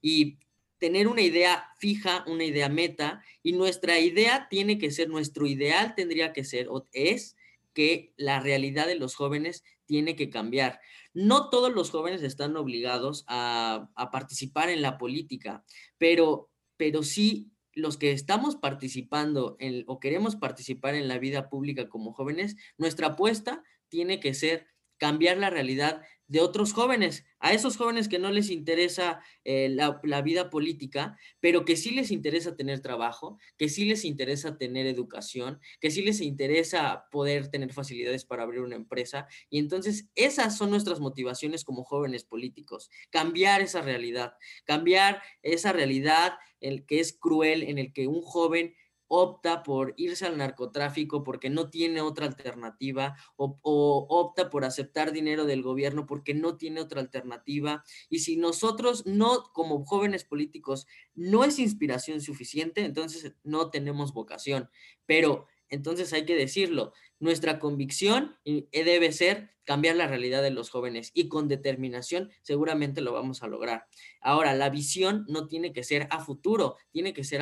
y 0.00 0.38
tener 0.78 1.08
una 1.08 1.22
idea 1.22 1.68
fija, 1.78 2.24
una 2.26 2.44
idea 2.44 2.68
meta, 2.68 3.22
y 3.42 3.52
nuestra 3.52 3.98
idea 3.98 4.48
tiene 4.48 4.78
que 4.78 4.90
ser, 4.90 5.08
nuestro 5.08 5.46
ideal 5.46 5.94
tendría 5.94 6.32
que 6.32 6.42
ser, 6.42 6.68
o 6.68 6.88
es 6.92 7.36
que 7.74 8.12
la 8.16 8.40
realidad 8.40 8.86
de 8.86 8.96
los 8.96 9.14
jóvenes 9.14 9.62
tiene 9.86 10.16
que 10.16 10.30
cambiar. 10.30 10.80
No 11.12 11.50
todos 11.50 11.72
los 11.72 11.90
jóvenes 11.90 12.22
están 12.22 12.56
obligados 12.56 13.24
a, 13.28 13.90
participar 14.10 14.70
en 14.70 14.82
la 14.82 14.98
política, 14.98 15.64
pero, 15.98 16.50
pero 16.76 17.02
sí 17.02 17.52
los 17.72 17.96
que 17.96 18.12
estamos 18.12 18.56
participando 18.56 19.56
o 19.86 20.00
queremos 20.00 20.36
participar 20.36 20.94
en 20.94 21.08
la 21.08 21.18
vida 21.18 21.48
pública 21.48 21.88
como 21.88 22.12
jóvenes, 22.12 22.56
nuestra 22.78 23.08
apuesta 23.08 23.62
tiene 23.88 24.18
que 24.18 24.34
ser 24.34 24.66
cambiar 24.98 25.38
la 25.38 25.50
realidad 25.50 26.02
de 26.30 26.40
otros 26.40 26.72
jóvenes, 26.72 27.24
a 27.40 27.52
esos 27.52 27.76
jóvenes 27.76 28.06
que 28.06 28.20
no 28.20 28.30
les 28.30 28.50
interesa 28.50 29.20
eh, 29.42 29.68
la, 29.68 30.22
vida 30.22 30.48
política, 30.48 31.18
pero 31.40 31.64
que 31.64 31.76
sí 31.76 31.90
les 31.90 32.12
interesa 32.12 32.54
tener 32.54 32.78
trabajo, 32.78 33.36
que 33.58 33.68
sí 33.68 33.84
les 33.84 34.04
interesa 34.04 34.56
tener 34.56 34.86
educación, 34.86 35.58
que 35.80 35.90
sí 35.90 36.02
les 36.02 36.20
interesa 36.20 37.06
poder 37.10 37.48
tener 37.48 37.72
facilidades 37.72 38.24
para 38.24 38.44
abrir 38.44 38.60
una 38.60 38.76
empresa. 38.76 39.26
Y 39.48 39.58
entonces 39.58 40.08
esas 40.14 40.56
son 40.56 40.70
nuestras 40.70 41.00
motivaciones 41.00 41.64
como 41.64 41.82
jóvenes 41.82 42.22
políticos, 42.22 42.90
cambiar 43.10 43.60
esa 43.60 43.82
realidad, 43.82 44.34
cambiar 44.64 45.20
esa 45.42 45.72
realidad 45.72 46.34
el 46.60 46.86
que 46.86 47.00
es 47.00 47.12
cruel, 47.12 47.64
en 47.64 47.78
el 47.78 47.92
que 47.92 48.06
un 48.06 48.22
joven 48.22 48.76
opta 49.12 49.64
por 49.64 49.92
irse 49.96 50.24
al 50.24 50.38
narcotráfico 50.38 51.24
porque 51.24 51.50
no 51.50 51.68
tiene 51.68 52.00
otra 52.00 52.26
alternativa 52.26 53.16
o, 53.34 53.58
opta 54.08 54.48
por 54.50 54.64
aceptar 54.64 55.10
dinero 55.10 55.46
del 55.46 55.62
gobierno 55.62 56.06
porque 56.06 56.32
no 56.32 56.56
tiene 56.56 56.80
otra 56.80 57.00
alternativa. 57.00 57.82
Y 58.08 58.20
si 58.20 58.36
nosotros 58.36 59.06
no, 59.06 59.52
como 59.52 59.84
jóvenes 59.84 60.22
políticos, 60.22 60.86
no 61.16 61.42
es 61.42 61.58
inspiración 61.58 62.20
suficiente, 62.20 62.84
entonces 62.84 63.34
no 63.42 63.68
tenemos 63.70 64.14
vocación. 64.14 64.70
Pero 65.06 65.48
entonces 65.70 66.12
hay 66.12 66.24
que 66.24 66.36
decirlo, 66.36 66.92
nuestra 67.18 67.58
convicción 67.58 68.36
eh, 68.44 68.66
debe 68.72 69.12
ser 69.12 69.50
cambiar 69.64 69.94
la 69.94 70.08
realidad 70.08 70.42
de 70.42 70.50
los 70.50 70.68
jóvenes 70.68 71.12
y 71.14 71.28
con 71.28 71.46
determinación 71.46 72.30
seguramente 72.42 73.00
lo 73.00 73.12
vamos 73.12 73.42
a 73.42 73.46
lograr. 73.46 73.86
Ahora, 74.20 74.54
la 74.54 74.68
visión 74.68 75.24
no 75.28 75.46
tiene 75.46 75.72
que 75.72 75.84
ser 75.84 76.08
a 76.10 76.18
futuro, 76.18 76.76
tiene 76.90 77.12
que 77.12 77.24
ser 77.24 77.40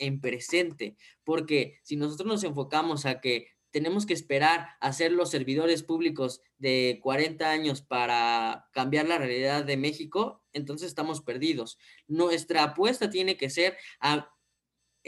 en 0.00 0.20
presente, 0.20 0.96
porque 1.22 1.78
si 1.84 1.96
nosotros 1.96 2.26
nos 2.26 2.44
enfocamos 2.44 3.06
a 3.06 3.20
que 3.20 3.46
tenemos 3.70 4.06
que 4.06 4.14
esperar 4.14 4.70
a 4.80 4.92
ser 4.92 5.12
los 5.12 5.30
servidores 5.30 5.82
públicos 5.82 6.40
de 6.56 6.98
40 7.02 7.50
años 7.50 7.82
para 7.82 8.68
cambiar 8.72 9.06
la 9.06 9.18
realidad 9.18 9.64
de 9.64 9.76
México, 9.76 10.42
entonces 10.52 10.88
estamos 10.88 11.20
perdidos. 11.20 11.78
Nuestra 12.06 12.62
apuesta 12.62 13.10
tiene 13.10 13.36
que 13.36 13.50
ser 13.50 13.76
a 14.00 14.34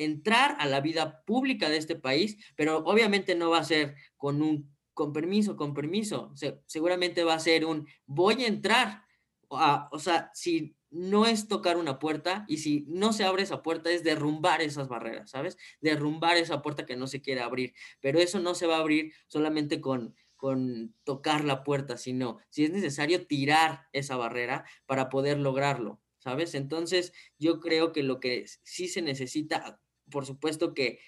entrar 0.04 0.56
a 0.58 0.66
la 0.66 0.80
vida 0.80 1.22
pública 1.24 1.68
de 1.68 1.76
este 1.76 1.96
país, 1.96 2.36
pero 2.56 2.78
obviamente 2.78 3.34
no 3.34 3.50
va 3.50 3.58
a 3.58 3.64
ser 3.64 3.94
con 4.16 4.42
un 4.42 4.70
con 4.94 5.12
permiso, 5.12 5.56
con 5.56 5.72
permiso. 5.72 6.34
seguramente 6.66 7.24
va 7.24 7.34
a 7.34 7.40
ser 7.40 7.64
un 7.64 7.86
voy 8.06 8.44
a 8.44 8.48
entrar. 8.48 9.04
o 9.48 9.98
sea, 9.98 10.30
si 10.34 10.76
no 10.90 11.26
es 11.26 11.48
tocar 11.48 11.76
una 11.76 11.98
puerta 11.98 12.44
y 12.48 12.58
si 12.58 12.84
no 12.88 13.12
se 13.12 13.24
abre 13.24 13.44
esa 13.44 13.62
puerta 13.62 13.90
es 13.90 14.02
derrumbar 14.02 14.60
esas 14.60 14.88
barreras, 14.88 15.30
¿sabes? 15.30 15.56
Derrumbar 15.80 16.36
esa 16.36 16.62
puerta 16.62 16.84
que 16.84 16.96
no 16.96 17.06
se 17.06 17.22
quiere 17.22 17.40
abrir. 17.40 17.74
Pero 18.00 18.18
eso 18.18 18.40
no 18.40 18.54
se 18.54 18.66
va 18.66 18.76
a 18.76 18.80
abrir 18.80 19.12
solamente 19.28 19.80
con, 19.80 20.14
con 20.36 20.94
tocar 21.04 21.44
la 21.44 21.64
puerta, 21.64 21.96
sino 21.96 22.38
si 22.48 22.64
es 22.64 22.70
necesario 22.70 23.26
tirar 23.26 23.86
esa 23.92 24.16
barrera 24.16 24.64
para 24.86 25.08
poder 25.08 25.38
lograrlo, 25.38 26.00
¿sabes? 26.18 26.54
Entonces, 26.54 27.12
yo 27.38 27.60
creo 27.60 27.92
que 27.92 28.02
lo 28.02 28.20
que 28.20 28.46
sí 28.62 28.88
se 28.88 29.02
necesita, 29.02 29.80
por 30.11 30.27
supuesto 30.27 30.75
que 30.75 31.01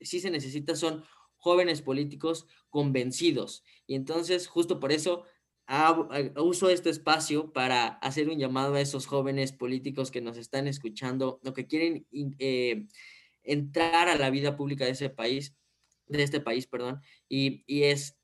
sí 0.00 0.20
se 0.20 0.30
necesita 0.30 0.74
son 0.76 1.04
jóvenes 1.36 1.82
políticos 1.82 2.46
convencidos. 2.68 3.64
Y 3.86 3.94
entonces, 3.94 4.46
justo 4.46 4.78
por 4.78 4.92
eso, 4.92 5.24
uso 6.36 6.68
este 6.68 6.90
espacio 6.90 7.52
para 7.52 7.86
hacer 7.86 8.28
un 8.28 8.38
llamado 8.38 8.74
a 8.74 8.80
esos 8.80 9.06
jóvenes 9.06 9.52
políticos 9.52 10.10
que 10.10 10.20
nos 10.20 10.36
están 10.36 10.66
escuchando 10.66 11.40
o 11.44 11.52
que 11.52 11.66
quieren 11.66 12.06
eh, 12.38 12.86
entrar 13.44 14.08
a 14.08 14.16
la 14.16 14.30
vida 14.30 14.56
pública 14.56 14.84
de 14.84 14.92
ese 14.92 15.10
país, 15.10 15.54
de 16.08 16.22
este 16.22 16.40
país, 16.40 16.66
perdón, 16.66 17.00
y, 17.28 17.64
es, 17.68 18.18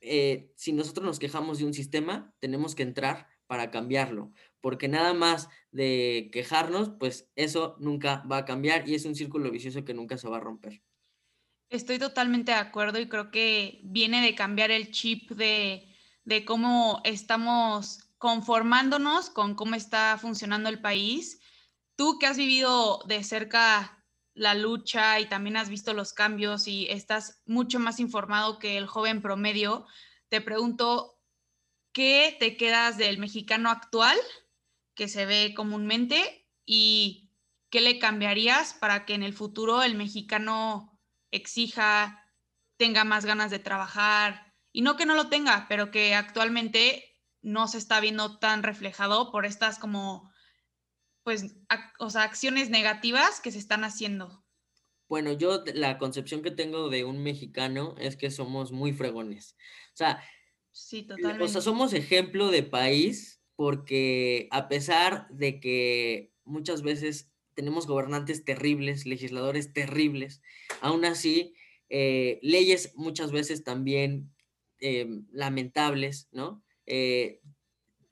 eh, 0.00 0.52
si 0.56 0.72
nosotros 0.72 1.06
nos 1.06 1.18
quejamos 1.18 1.58
de 1.58 1.64
un 1.64 1.74
sistema, 1.74 2.34
tenemos 2.38 2.74
que 2.74 2.82
entrar 2.82 3.28
para 3.46 3.70
cambiarlo, 3.70 4.30
porque 4.60 4.88
nada 4.88 5.14
más 5.14 5.48
de 5.70 6.30
quejarnos, 6.32 6.90
pues 6.98 7.30
eso 7.36 7.76
nunca 7.78 8.24
va 8.30 8.38
a 8.38 8.44
cambiar 8.44 8.88
y 8.88 8.94
es 8.94 9.04
un 9.04 9.14
círculo 9.14 9.50
vicioso 9.50 9.84
que 9.84 9.94
nunca 9.94 10.16
se 10.18 10.28
va 10.28 10.38
a 10.38 10.40
romper. 10.40 10.82
Estoy 11.70 11.98
totalmente 11.98 12.52
de 12.52 12.58
acuerdo 12.58 12.98
y 12.98 13.08
creo 13.08 13.30
que 13.30 13.80
viene 13.84 14.22
de 14.22 14.34
cambiar 14.34 14.70
el 14.70 14.90
chip 14.90 15.30
de, 15.32 15.86
cómo 16.46 17.00
estamos 17.04 18.10
conformándonos 18.16 19.30
con 19.30 19.54
cómo 19.54 19.74
está 19.74 20.16
funcionando 20.18 20.70
el 20.70 20.80
país. 20.80 21.40
Tú 21.94 22.18
que 22.18 22.26
has 22.26 22.38
vivido 22.38 23.02
de 23.06 23.22
cerca 23.22 24.02
la 24.32 24.54
lucha 24.54 25.20
y 25.20 25.26
también 25.26 25.56
has 25.56 25.68
visto 25.68 25.92
los 25.92 26.12
cambios 26.12 26.68
y 26.68 26.86
estás 26.88 27.42
mucho 27.44 27.80
más 27.80 28.00
informado 28.00 28.58
que 28.58 28.78
el 28.78 28.86
joven 28.86 29.20
promedio, 29.20 29.86
te 30.28 30.40
pregunto, 30.40 31.20
¿qué 31.92 32.36
te 32.38 32.56
quedas 32.56 32.96
del 32.96 33.18
mexicano 33.18 33.68
actual 33.68 34.16
que 34.98 35.06
se 35.06 35.26
ve 35.26 35.54
comúnmente 35.54 36.50
y 36.66 37.30
qué 37.70 37.80
le 37.80 38.00
cambiarías 38.00 38.74
para 38.74 39.06
que 39.06 39.14
en 39.14 39.22
el 39.22 39.32
futuro 39.32 39.84
el 39.84 39.94
mexicano 39.94 41.00
exija, 41.30 42.26
tenga 42.76 43.04
más 43.04 43.24
ganas 43.24 43.52
de 43.52 43.60
trabajar, 43.60 44.54
y 44.72 44.82
no 44.82 44.96
que 44.96 45.06
no 45.06 45.14
lo 45.14 45.28
tenga, 45.28 45.66
pero 45.68 45.92
que 45.92 46.16
actualmente 46.16 47.16
no 47.42 47.68
se 47.68 47.78
está 47.78 48.00
viendo 48.00 48.40
tan 48.40 48.64
reflejado 48.64 49.30
por 49.30 49.46
estas 49.46 49.78
como, 49.78 50.32
pues, 51.22 51.54
o 52.00 52.10
sea, 52.10 52.24
acciones 52.24 52.68
negativas 52.68 53.40
que 53.40 53.52
se 53.52 53.58
están 53.58 53.84
haciendo. 53.84 54.44
Bueno, 55.08 55.32
yo 55.32 55.62
la 55.74 55.96
concepción 55.96 56.42
que 56.42 56.50
tengo 56.50 56.90
de 56.90 57.04
un 57.04 57.22
mexicano 57.22 57.94
es 57.98 58.16
que 58.16 58.32
somos 58.32 58.72
muy 58.72 58.92
fregones. 58.92 59.56
O 59.94 59.96
sea, 59.96 60.24
sí, 60.72 61.04
totalmente. 61.04 61.44
O 61.44 61.48
sea, 61.48 61.60
somos 61.60 61.92
ejemplo 61.92 62.50
de 62.50 62.64
país 62.64 63.37
porque 63.58 64.46
a 64.52 64.68
pesar 64.68 65.26
de 65.30 65.58
que 65.58 66.32
muchas 66.44 66.82
veces 66.82 67.28
tenemos 67.54 67.88
gobernantes 67.88 68.44
terribles, 68.44 69.04
legisladores 69.04 69.72
terribles, 69.72 70.42
aún 70.80 71.04
así, 71.04 71.56
eh, 71.88 72.38
leyes 72.40 72.92
muchas 72.94 73.32
veces 73.32 73.64
también 73.64 74.32
em, 74.78 75.26
lamentables, 75.32 76.28
¿no? 76.30 76.62
Eh, 76.86 77.40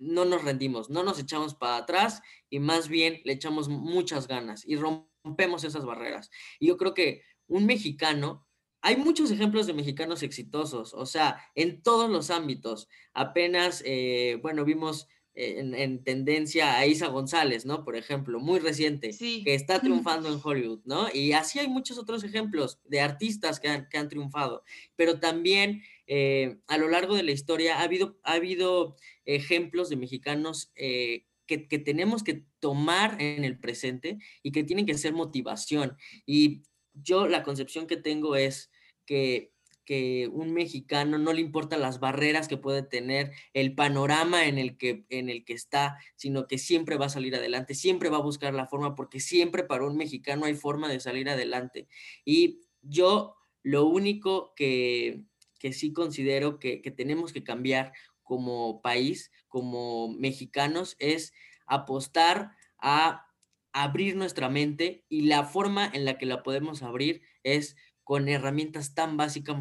no 0.00 0.24
nos 0.24 0.42
rendimos, 0.42 0.90
no 0.90 1.04
nos 1.04 1.20
echamos 1.20 1.54
para 1.54 1.76
atrás 1.76 2.22
y 2.50 2.59
más 2.59 2.88
bien 2.88 3.20
le 3.22 3.35
echamos 3.35 3.68
muchas 3.68 4.26
ganas 4.26 4.66
y 4.66 4.74
rompemos 4.74 5.62
esas 5.62 5.85
barreras. 5.85 6.28
Y 6.59 6.66
yo 6.66 6.76
creo 6.76 6.92
que 6.92 7.22
un 7.46 7.66
mexicano, 7.66 8.48
hay 8.80 8.96
muchos 8.96 9.30
ejemplos 9.30 9.68
de 9.68 9.74
mexicanos 9.74 10.24
exitosos, 10.24 10.92
o 10.92 11.06
sea, 11.06 11.40
en 11.54 11.85
todos 11.85 12.11
los 12.11 12.30
ámbitos. 12.30 12.88
Apenas, 13.14 13.80
eh, 13.87 14.40
bueno, 14.42 14.64
vimos 14.64 15.06
en, 15.37 16.03
tendencia 16.03 16.79
a 16.79 16.87
Isa 16.87 17.09
González, 17.09 17.66
¿no? 17.66 17.85
Por 17.85 17.94
ejemplo, 17.96 18.40
muy 18.40 18.59
reciente, 18.59 19.11
que 19.16 19.55
está 19.55 19.81
triunfando 19.81 20.33
en 20.33 20.40
Hollywood, 20.42 20.81
¿no? 20.85 21.09
Y 21.12 21.33
así 21.33 21.59
hay 21.59 21.68
muchos 21.68 21.99
otros 21.99 22.25
ejemplos 22.25 22.81
de 22.85 23.01
artistas 23.01 23.61
que 23.61 23.68
han, 23.68 23.88
que 23.88 23.99
han 23.99 24.09
triunfado, 24.09 24.64
pero 24.96 25.20
también 25.20 25.83
eh, 26.07 26.59
a 26.68 26.79
lo 26.79 26.88
largo 26.88 27.14
de 27.14 27.22
la 27.22 27.33
historia 27.33 27.79
ha 27.79 27.83
habido, 27.83 28.18
ha 28.22 28.35
habido 28.35 28.96
ejemplos 29.25 29.88
de 29.88 29.96
mexicanos 29.96 30.70
eh, 30.77 31.27
que, 31.46 31.59
tenemos 31.59 32.22
que 32.22 32.44
tomar 32.61 33.20
en 33.20 33.44
el 33.44 33.59
presente 33.59 34.18
y 34.42 34.53
que 34.53 34.64
tienen 34.64 34.87
que 34.87 34.99
ser 34.99 35.12
motivación. 35.12 35.96
Y 36.25 36.62
yo 36.94 37.29
la 37.29 37.42
concepción 37.42 37.87
que 37.87 37.96
tengo 37.96 38.37
es 38.37 38.70
que 39.05 39.53
que 39.87 40.29
un 40.31 40.53
mexicano 40.53 41.16
no 41.16 41.33
le 41.33 41.40
importan 41.40 41.81
las 41.81 42.01
barreras 42.01 42.49
que 42.49 42.59
puede 42.59 42.83
tener, 42.83 43.33
el 43.55 43.75
panorama 43.75 44.46
en 44.46 44.59
el, 44.59 44.77
que, 44.77 45.07
en 45.09 45.31
el 45.31 45.44
que 45.44 45.55
está, 45.55 45.96
sino 46.16 46.46
que 46.46 46.59
siempre 46.59 46.99
va 46.99 47.07
a 47.07 47.11
salir 47.11 47.35
adelante, 47.35 47.75
siempre 47.75 48.11
va 48.11 48.18
a 48.18 48.22
buscar 48.22 48.53
la 48.53 48.66
forma, 48.66 48.94
porque 48.94 49.20
siempre 49.20 49.62
para 49.62 49.87
un 49.87 49.96
mexicano 49.96 50.44
hay 50.44 50.55
forma 50.55 50.88
de 50.88 51.01
salir 51.01 51.31
adelante. 51.31 51.88
Y 52.25 52.61
yo 52.83 53.37
lo 53.62 53.87
único 53.87 54.53
que, 54.57 55.22
que 55.59 55.72
sí 55.72 55.92
considero 55.92 56.59
que, 56.59 56.83
que 56.83 56.90
tenemos 56.90 57.33
que 57.33 57.44
cambiar 57.44 57.92
como 58.22 58.83
país, 58.83 59.31
como 59.49 60.09
mexicanos, 60.09 60.96
es 60.99 61.33
apostar 61.66 62.51
a 62.79 63.27
abrir 63.72 64.16
nuestra 64.16 64.49
mente 64.49 65.05
y 65.09 65.22
la 65.22 65.44
forma 65.44 65.88
en 65.92 66.07
la 66.07 66.16
que 66.16 66.25
la 66.25 66.42
podemos 66.42 66.83
abrir 66.83 67.20
es 67.42 67.77
con 68.06 68.28
herramientas 68.28 68.94
tan 68.94 69.16
básicas, 69.16 69.56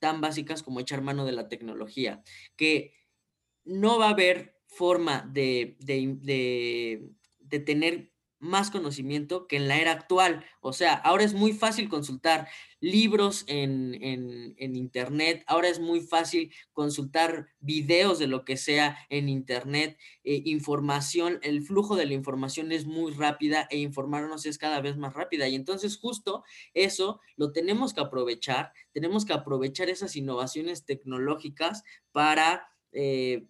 tan 0.00 0.20
básicas 0.20 0.64
como 0.64 0.80
echar 0.80 1.02
mano 1.02 1.24
de 1.24 1.30
la 1.30 1.48
tecnología, 1.48 2.20
que 2.56 2.94
no 3.64 3.96
va 3.96 4.06
a 4.06 4.10
haber 4.10 4.58
forma 4.66 5.30
de, 5.32 5.76
de, 5.78 7.12
de 7.38 7.60
tener 7.60 8.12
más 8.46 8.70
conocimiento 8.70 9.46
que 9.46 9.56
en 9.56 9.68
la 9.68 9.78
era 9.78 9.92
actual. 9.92 10.44
O 10.60 10.72
sea, 10.72 10.94
ahora 10.94 11.24
es 11.24 11.34
muy 11.34 11.52
fácil 11.52 11.88
consultar 11.88 12.48
libros 12.80 13.44
en, 13.46 13.94
Internet, 14.58 15.42
ahora 15.46 15.68
es 15.68 15.80
muy 15.80 16.00
fácil 16.00 16.52
consultar 16.72 17.48
videos 17.60 18.18
de 18.18 18.26
lo 18.26 18.44
que 18.44 18.56
sea 18.56 18.96
en 19.08 19.28
Internet, 19.28 19.98
eh, 20.24 20.42
información, 20.44 21.38
el 21.42 21.62
flujo 21.62 21.96
de 21.96 22.06
la 22.06 22.14
información 22.14 22.72
es 22.72 22.86
muy 22.86 23.12
rápida 23.12 23.66
e 23.70 23.78
informarnos 23.78 24.46
es 24.46 24.58
cada 24.58 24.80
vez 24.80 24.96
más 24.96 25.14
rápida. 25.14 25.48
Y 25.48 25.54
entonces 25.54 25.98
justo 25.98 26.44
eso 26.74 27.20
lo 27.36 27.52
tenemos 27.52 27.94
que 27.94 28.00
aprovechar, 28.00 28.72
tenemos 28.92 29.24
que 29.24 29.32
aprovechar 29.32 29.88
esas 29.88 30.16
innovaciones 30.16 30.84
tecnológicas 30.84 31.82
para... 32.12 32.68
Eh, 32.92 33.46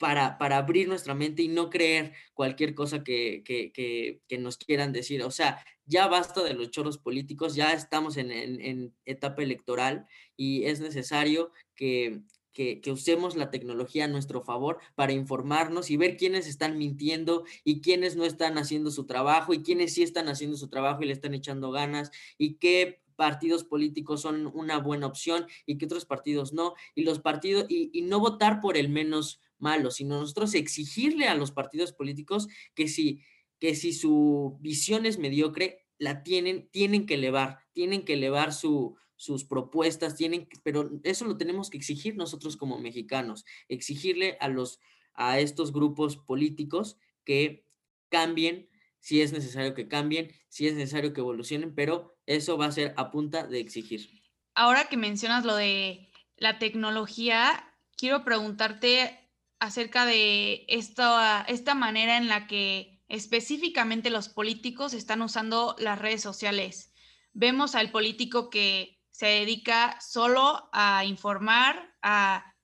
para, 0.00 0.38
abrir 0.56 0.88
nuestra 0.88 1.14
mente 1.14 1.42
y 1.42 1.48
no 1.48 1.68
creer 1.68 2.14
cualquier 2.32 2.74
cosa 2.74 3.04
que, 3.04 4.22
nos 4.38 4.56
quieran 4.56 4.92
decir. 4.92 5.22
O 5.22 5.30
sea, 5.30 5.62
ya 5.84 6.08
basta 6.08 6.42
de 6.42 6.54
los 6.54 6.70
choros 6.70 6.96
políticos, 6.96 7.54
ya 7.54 7.74
estamos 7.74 8.16
en, 8.16 8.94
etapa 9.04 9.42
electoral 9.42 10.06
y 10.38 10.64
es 10.64 10.80
necesario 10.80 11.52
que, 11.76 12.22
que, 12.54 12.80
usemos 12.90 13.36
la 13.36 13.50
tecnología 13.50 14.06
a 14.06 14.08
nuestro 14.08 14.40
favor 14.40 14.78
para 14.94 15.12
informarnos 15.12 15.90
y 15.90 15.98
ver 15.98 16.16
quiénes 16.16 16.46
están 16.46 16.78
mintiendo 16.78 17.44
y 17.62 17.82
quiénes 17.82 18.16
no 18.16 18.24
están 18.24 18.56
haciendo 18.56 18.90
su 18.90 19.04
trabajo 19.04 19.52
y 19.52 19.62
quiénes 19.62 19.92
sí 19.92 20.02
están 20.02 20.28
haciendo 20.28 20.56
su 20.56 20.70
trabajo 20.70 21.02
y 21.02 21.08
le 21.08 21.12
están 21.12 21.34
echando 21.34 21.72
ganas 21.72 22.10
y 22.38 22.54
qué 22.54 23.02
partidos 23.16 23.64
políticos 23.64 24.22
son 24.22 24.50
una 24.54 24.78
buena 24.78 25.06
opción 25.06 25.46
y 25.66 25.76
qué 25.76 25.84
otros 25.84 26.06
partidos 26.06 26.54
no. 26.54 26.72
Y 26.94 27.02
los 27.02 27.18
partidos, 27.18 27.66
y 27.68 28.00
no 28.00 28.18
votar 28.18 28.60
por 28.60 28.78
el 28.78 28.88
menos 28.88 29.42
malo, 29.60 29.90
sino 29.90 30.20
nosotros 30.20 30.54
exigirle 30.54 31.28
a 31.28 31.34
los 31.34 31.52
partidos 31.52 31.92
políticos 31.92 32.48
que 32.74 32.88
si, 32.88 33.22
que 33.58 33.74
si 33.74 33.92
su 33.92 34.58
visión 34.60 35.06
es 35.06 35.18
mediocre, 35.18 35.86
la 35.98 36.22
tienen, 36.22 36.68
tienen 36.70 37.06
que 37.06 37.14
elevar, 37.14 37.60
tienen 37.72 38.04
que 38.04 38.14
elevar 38.14 38.52
su, 38.52 38.96
sus 39.16 39.44
propuestas, 39.44 40.16
tienen, 40.16 40.48
pero 40.62 40.90
eso 41.04 41.24
lo 41.26 41.36
tenemos 41.36 41.70
que 41.70 41.76
exigir 41.78 42.16
nosotros 42.16 42.56
como 42.56 42.78
mexicanos, 42.78 43.44
exigirle 43.68 44.36
a 44.40 44.48
los 44.48 44.80
a 45.14 45.38
estos 45.38 45.72
grupos 45.72 46.16
políticos 46.16 46.96
que 47.24 47.66
cambien 48.08 48.70
si 49.00 49.22
es 49.22 49.32
necesario 49.32 49.74
que 49.74 49.88
cambien, 49.88 50.30
si 50.48 50.66
es 50.66 50.74
necesario 50.74 51.12
que 51.12 51.20
evolucionen, 51.20 51.74
pero 51.74 52.18
eso 52.26 52.56
va 52.58 52.66
a 52.66 52.72
ser 52.72 52.94
a 52.96 53.10
punta 53.10 53.46
de 53.46 53.58
exigir. 53.58 54.22
Ahora 54.54 54.88
que 54.88 54.96
mencionas 54.96 55.44
lo 55.44 55.56
de 55.56 56.10
la 56.36 56.58
tecnología, 56.58 57.74
quiero 57.96 58.24
preguntarte 58.24 59.18
acerca 59.60 60.06
de 60.06 60.64
esta, 60.68 61.42
esta 61.42 61.74
manera 61.74 62.16
en 62.16 62.28
la 62.28 62.46
que 62.46 63.00
específicamente 63.08 64.10
los 64.10 64.28
políticos 64.28 64.94
están 64.94 65.22
usando 65.22 65.76
las 65.78 65.98
redes 65.98 66.22
sociales. 66.22 66.92
Vemos 67.32 67.74
al 67.74 67.90
político 67.90 68.50
que 68.50 69.00
se 69.10 69.26
dedica 69.26 70.00
solo 70.00 70.70
a 70.72 71.04
informar, 71.04 71.94
a 72.02 72.54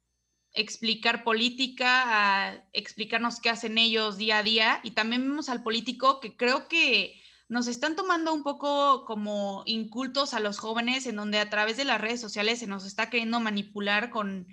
explicar 0.52 1.22
política, 1.22 2.48
a 2.48 2.64
explicarnos 2.72 3.40
qué 3.40 3.50
hacen 3.50 3.76
ellos 3.76 4.16
día 4.16 4.38
a 4.38 4.42
día. 4.42 4.80
Y 4.82 4.92
también 4.92 5.28
vemos 5.28 5.48
al 5.50 5.62
político 5.62 6.18
que 6.18 6.35
creo 6.37 6.66
que 6.66 7.20
nos 7.48 7.66
están 7.66 7.94
tomando 7.94 8.32
un 8.32 8.42
poco 8.42 9.04
como 9.04 9.62
incultos 9.66 10.32
a 10.32 10.40
los 10.40 10.59
jóvenes, 10.59 11.06
en 11.06 11.16
donde 11.16 11.38
a 11.38 11.50
través 11.50 11.76
de 11.76 11.85
las 11.85 12.00
redes 12.00 12.20
sociales 12.20 12.59
se 12.59 12.66
nos 12.66 12.87
está 12.87 13.11
queriendo 13.11 13.38
manipular 13.38 14.11
con 14.11 14.48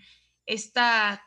esta 0.46 1.24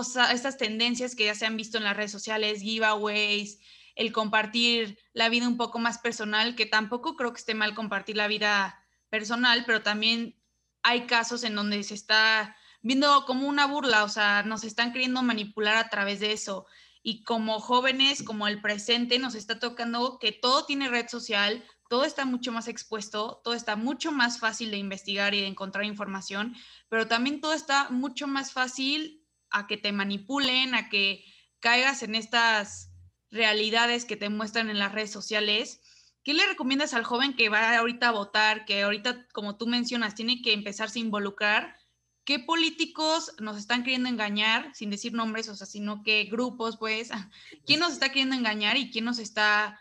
estas 0.00 0.56
tendencias 0.56 1.14
que 1.14 1.26
ya 1.26 1.34
se 1.34 1.46
han 1.46 1.56
visto 1.56 1.78
en 1.78 1.84
las 1.84 1.96
redes 1.96 2.12
sociales, 2.12 2.60
giveaways, 2.60 3.58
el 3.94 4.12
compartir 4.12 4.98
la 5.12 5.28
vida 5.28 5.48
un 5.48 5.56
poco 5.56 5.78
más 5.78 5.98
personal, 5.98 6.54
que 6.54 6.66
tampoco 6.66 7.16
creo 7.16 7.32
que 7.32 7.40
esté 7.40 7.54
mal 7.54 7.74
compartir 7.74 8.16
la 8.16 8.28
vida 8.28 8.84
personal, 9.10 9.64
pero 9.66 9.82
también 9.82 10.36
hay 10.82 11.06
casos 11.06 11.42
en 11.42 11.54
donde 11.54 11.82
se 11.82 11.94
está 11.94 12.56
viendo 12.80 13.24
como 13.26 13.48
una 13.48 13.66
burla, 13.66 14.04
o 14.04 14.08
sea, 14.08 14.42
nos 14.44 14.64
están 14.64 14.92
queriendo 14.92 15.22
manipular 15.22 15.76
a 15.76 15.88
través 15.88 16.20
de 16.20 16.32
eso. 16.32 16.66
Y 17.02 17.24
como 17.24 17.60
jóvenes, 17.60 18.22
como 18.22 18.46
el 18.46 18.60
presente, 18.60 19.18
nos 19.18 19.34
está 19.34 19.58
tocando 19.58 20.18
que 20.18 20.32
todo 20.32 20.64
tiene 20.64 20.88
red 20.88 21.08
social, 21.08 21.64
todo 21.88 22.04
está 22.04 22.24
mucho 22.24 22.52
más 22.52 22.68
expuesto, 22.68 23.40
todo 23.42 23.54
está 23.54 23.74
mucho 23.74 24.12
más 24.12 24.38
fácil 24.38 24.70
de 24.70 24.76
investigar 24.76 25.34
y 25.34 25.40
de 25.40 25.46
encontrar 25.46 25.84
información, 25.84 26.54
pero 26.88 27.08
también 27.08 27.40
todo 27.40 27.54
está 27.54 27.88
mucho 27.90 28.26
más 28.26 28.52
fácil 28.52 29.17
a 29.50 29.66
que 29.66 29.76
te 29.76 29.92
manipulen, 29.92 30.74
a 30.74 30.88
que 30.88 31.24
caigas 31.60 32.02
en 32.02 32.14
estas 32.14 32.90
realidades 33.30 34.04
que 34.04 34.16
te 34.16 34.28
muestran 34.28 34.70
en 34.70 34.78
las 34.78 34.92
redes 34.92 35.10
sociales. 35.10 35.80
¿Qué 36.22 36.34
le 36.34 36.46
recomiendas 36.46 36.94
al 36.94 37.04
joven 37.04 37.34
que 37.34 37.48
va 37.48 37.76
ahorita 37.76 38.08
a 38.08 38.12
votar, 38.12 38.64
que 38.64 38.82
ahorita, 38.82 39.26
como 39.32 39.56
tú 39.56 39.66
mencionas, 39.66 40.14
tiene 40.14 40.42
que 40.42 40.52
empezarse 40.52 40.98
a 40.98 41.02
involucrar? 41.02 41.76
¿Qué 42.24 42.38
políticos 42.38 43.32
nos 43.38 43.56
están 43.56 43.82
queriendo 43.84 44.08
engañar, 44.08 44.74
sin 44.74 44.90
decir 44.90 45.14
nombres, 45.14 45.48
o 45.48 45.56
sea, 45.56 45.66
sino 45.66 46.02
qué 46.02 46.24
grupos, 46.24 46.76
pues? 46.76 47.10
¿Quién 47.66 47.80
nos 47.80 47.92
está 47.92 48.08
queriendo 48.08 48.36
engañar 48.36 48.76
y 48.76 48.90
quién 48.90 49.04
nos 49.04 49.18
está 49.18 49.80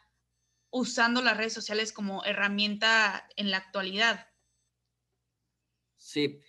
usando 0.69 1.21
las 1.21 1.35
redes 1.35 1.53
sociales 1.53 1.91
como 1.91 2.23
herramienta 2.23 3.27
en 3.35 3.51
la 3.51 3.57
actualidad? 3.57 4.27
Sí, 5.97 6.39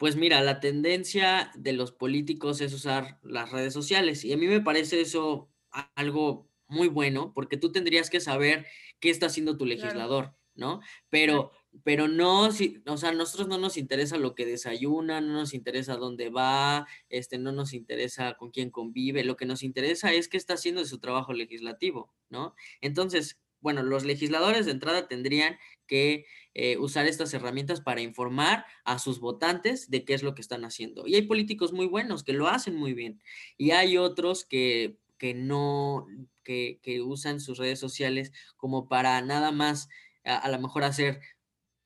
pues 0.00 0.16
mira, 0.16 0.40
la 0.40 0.60
tendencia 0.60 1.52
de 1.54 1.74
los 1.74 1.92
políticos 1.92 2.62
es 2.62 2.72
usar 2.72 3.20
las 3.22 3.52
redes 3.52 3.74
sociales 3.74 4.24
y 4.24 4.32
a 4.32 4.38
mí 4.38 4.46
me 4.46 4.62
parece 4.62 4.98
eso 5.02 5.50
algo 5.94 6.48
muy 6.68 6.88
bueno 6.88 7.34
porque 7.34 7.58
tú 7.58 7.70
tendrías 7.70 8.08
que 8.08 8.18
saber 8.18 8.66
qué 8.98 9.10
está 9.10 9.26
haciendo 9.26 9.58
tu 9.58 9.66
legislador, 9.66 10.34
¿no? 10.54 10.80
Pero 11.10 11.52
pero 11.84 12.08
no, 12.08 12.50
si, 12.50 12.82
o 12.86 12.96
sea, 12.96 13.10
a 13.10 13.12
nosotros 13.12 13.46
no 13.46 13.58
nos 13.58 13.76
interesa 13.76 14.16
lo 14.16 14.34
que 14.34 14.46
desayuna, 14.46 15.20
no 15.20 15.34
nos 15.34 15.52
interesa 15.52 15.96
dónde 15.96 16.30
va, 16.30 16.86
este, 17.10 17.36
no 17.36 17.52
nos 17.52 17.74
interesa 17.74 18.38
con 18.38 18.52
quién 18.52 18.70
convive, 18.70 19.22
lo 19.22 19.36
que 19.36 19.44
nos 19.44 19.62
interesa 19.62 20.14
es 20.14 20.28
qué 20.28 20.38
está 20.38 20.54
haciendo 20.54 20.80
de 20.80 20.88
su 20.88 20.98
trabajo 20.98 21.34
legislativo, 21.34 22.14
¿no? 22.30 22.54
Entonces, 22.80 23.38
bueno, 23.60 23.82
los 23.82 24.04
legisladores 24.04 24.66
de 24.66 24.72
entrada 24.72 25.08
tendrían 25.08 25.58
que 25.86 26.26
eh, 26.54 26.76
usar 26.78 27.06
estas 27.06 27.32
herramientas 27.34 27.80
para 27.80 28.00
informar 28.00 28.64
a 28.84 28.98
sus 28.98 29.20
votantes 29.20 29.90
de 29.90 30.04
qué 30.04 30.14
es 30.14 30.22
lo 30.22 30.34
que 30.34 30.42
están 30.42 30.64
haciendo. 30.64 31.06
Y 31.06 31.14
hay 31.14 31.22
políticos 31.22 31.72
muy 31.72 31.86
buenos 31.86 32.24
que 32.24 32.32
lo 32.32 32.48
hacen 32.48 32.76
muy 32.76 32.94
bien. 32.94 33.22
Y 33.56 33.72
hay 33.72 33.96
otros 33.96 34.44
que, 34.44 34.98
que 35.18 35.34
no, 35.34 36.06
que, 36.42 36.80
que 36.82 37.00
usan 37.02 37.40
sus 37.40 37.58
redes 37.58 37.78
sociales 37.78 38.32
como 38.56 38.88
para 38.88 39.20
nada 39.22 39.52
más 39.52 39.88
a, 40.24 40.36
a 40.36 40.50
lo 40.50 40.58
mejor 40.60 40.84
hacer 40.84 41.20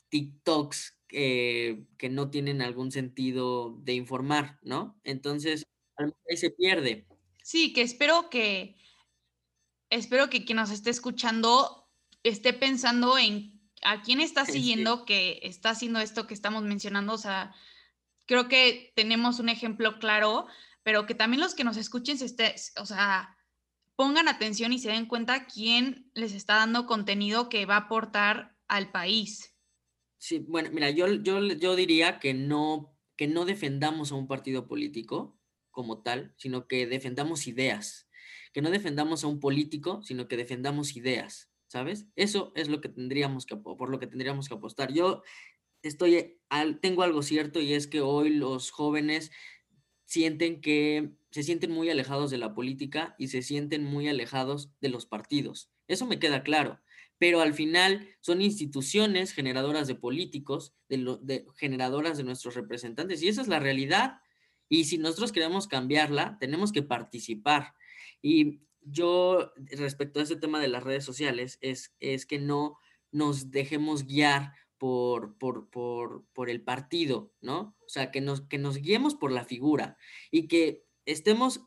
TikToks 0.09 0.95
eh, 1.17 1.85
que 1.97 2.09
no 2.09 2.31
tienen 2.31 2.61
algún 2.61 2.91
sentido 2.91 3.77
de 3.83 3.95
informar, 3.95 4.59
¿no? 4.63 4.99
Entonces, 5.05 5.65
ahí 5.97 6.37
se 6.37 6.51
pierde. 6.51 7.07
Sí, 7.43 7.73
que 7.73 7.83
espero 7.83 8.31
que, 8.31 8.77
espero 9.95 10.29
que 10.31 10.45
quien 10.45 10.57
nos 10.57 10.71
esté 10.71 10.91
escuchando 10.91 11.89
esté 12.23 12.53
pensando 12.53 13.19
en 13.19 13.55
a 13.83 14.03
quién 14.03 14.21
está 14.21 14.47
siguiendo 14.47 15.05
que 15.05 15.41
está 15.43 15.71
haciendo 15.71 16.01
esto 16.01 16.27
que 16.27 16.35
estamos 16.35 16.63
mencionando. 16.63 17.13
O 17.13 17.19
sea, 17.19 17.55
creo 18.27 18.49
que 18.49 18.93
tenemos 18.97 19.39
un 19.39 19.49
ejemplo 19.49 19.99
claro, 19.99 20.47
pero 20.83 21.07
que 21.07 21.15
también 21.15 21.41
los 21.41 21.55
que 21.55 21.65
nos 21.65 21.77
escuchen 21.77 22.19
se 22.19 22.25
esté, 22.25 22.55
o 22.81 22.87
sea, 22.87 23.37
pongan 23.95 24.29
atención 24.29 24.73
y 24.73 24.79
se 24.79 24.91
den 24.91 25.07
cuenta 25.07 25.47
quién 25.47 26.11
les 26.15 26.33
está 26.33 26.57
dando 26.57 26.87
contenido 26.87 27.49
que 27.49 27.67
va 27.67 27.75
a 27.77 27.81
aportar 27.81 28.57
al 28.69 28.91
país. 28.91 29.55
Sí, 30.19 30.39
bueno, 30.39 30.71
mira, 30.73 30.91
yo, 30.91 31.07
yo, 31.07 31.41
yo 31.41 31.77
diría 31.77 32.19
que 32.19 32.33
no, 32.33 32.97
que 33.17 33.27
no 33.27 33.45
defendamos 33.45 34.11
a 34.11 34.15
un 34.15 34.27
partido 34.27 34.67
político 34.67 35.39
como 35.71 36.03
tal, 36.03 36.35
sino 36.39 36.67
que 36.67 36.87
defendamos 36.87 37.47
ideas. 37.47 38.09
Que 38.55 38.63
no 38.63 38.71
defendamos 38.71 39.23
a 39.23 39.27
un 39.27 39.39
político, 39.39 40.03
sino 40.03 40.27
que 40.27 40.39
defendamos 40.39 40.97
ideas, 40.97 41.51
¿sabes? 41.67 42.07
Eso 42.17 42.53
es 42.57 42.69
lo 42.69 42.81
que 42.81 42.89
tendríamos 42.89 43.45
que, 43.45 43.57
por 43.57 43.91
lo 43.91 43.99
que 43.99 44.07
tendríamos 44.07 44.49
que 44.49 44.55
apostar. 44.55 44.95
Yo 44.95 45.23
estoy, 45.83 46.39
tengo 46.81 47.03
algo 47.03 47.23
cierto 47.23 47.61
y 47.61 47.75
es 47.75 47.87
que 47.87 48.01
hoy 48.01 48.31
los 48.31 48.71
jóvenes 48.71 49.31
sienten 50.07 50.63
que 50.63 51.11
se 51.31 51.43
sienten 51.43 51.71
muy 51.71 51.91
alejados 51.91 52.31
de 52.31 52.39
la 52.39 52.55
política 52.55 53.15
y 53.19 53.29
se 53.29 53.43
sienten 53.43 53.85
muy 53.85 54.09
alejados 54.09 54.71
de 54.81 54.89
los 54.89 55.05
partidos. 55.05 55.71
Eso 55.87 56.07
me 56.07 56.19
queda 56.19 56.43
claro 56.43 56.81
pero 57.19 57.41
al 57.41 57.55
final 57.55 58.09
son 58.21 58.43
instituciones 58.43 59.33
generadoras 59.33 59.87
de 59.87 59.95
políticos, 59.95 60.75
generadoras 61.57 62.17
de 62.19 62.25
nuestros 62.25 62.55
representantes, 62.55 63.23
y 63.23 63.29
esa 63.29 63.43
es 63.43 63.49
la 63.49 63.61
realidad. 63.61 64.19
Y 64.69 64.85
si 64.85 64.99
nosotros 64.99 65.33
queremos 65.33 65.69
cambiarla, 65.69 66.37
tenemos 66.41 66.73
que 66.73 66.83
participar. 66.83 67.75
Y 68.25 68.63
yo, 68.81 69.53
respecto 69.57 70.19
a 70.19 70.23
ese 70.23 70.37
tema 70.37 70.59
de 70.59 70.69
las 70.69 70.83
redes 70.83 71.05
sociales, 71.05 71.59
es, 71.61 71.95
es 72.01 72.25
que 72.25 72.39
no 72.39 72.79
nos 73.13 73.51
dejemos 73.51 74.07
guiar 74.07 74.55
por, 74.79 75.37
por, 75.37 75.69
por, 75.69 76.25
por 76.33 76.49
el 76.49 76.63
partido, 76.63 77.35
¿no? 77.43 77.77
O 77.85 77.89
sea, 77.89 78.11
que 78.11 78.23
nos, 78.23 78.41
que 78.41 78.57
nos 78.57 78.79
guiemos 78.79 79.15
por 79.15 79.31
la 79.31 79.45
figura 79.45 79.99
y 80.31 80.49
que 80.49 80.87
estemos 81.05 81.67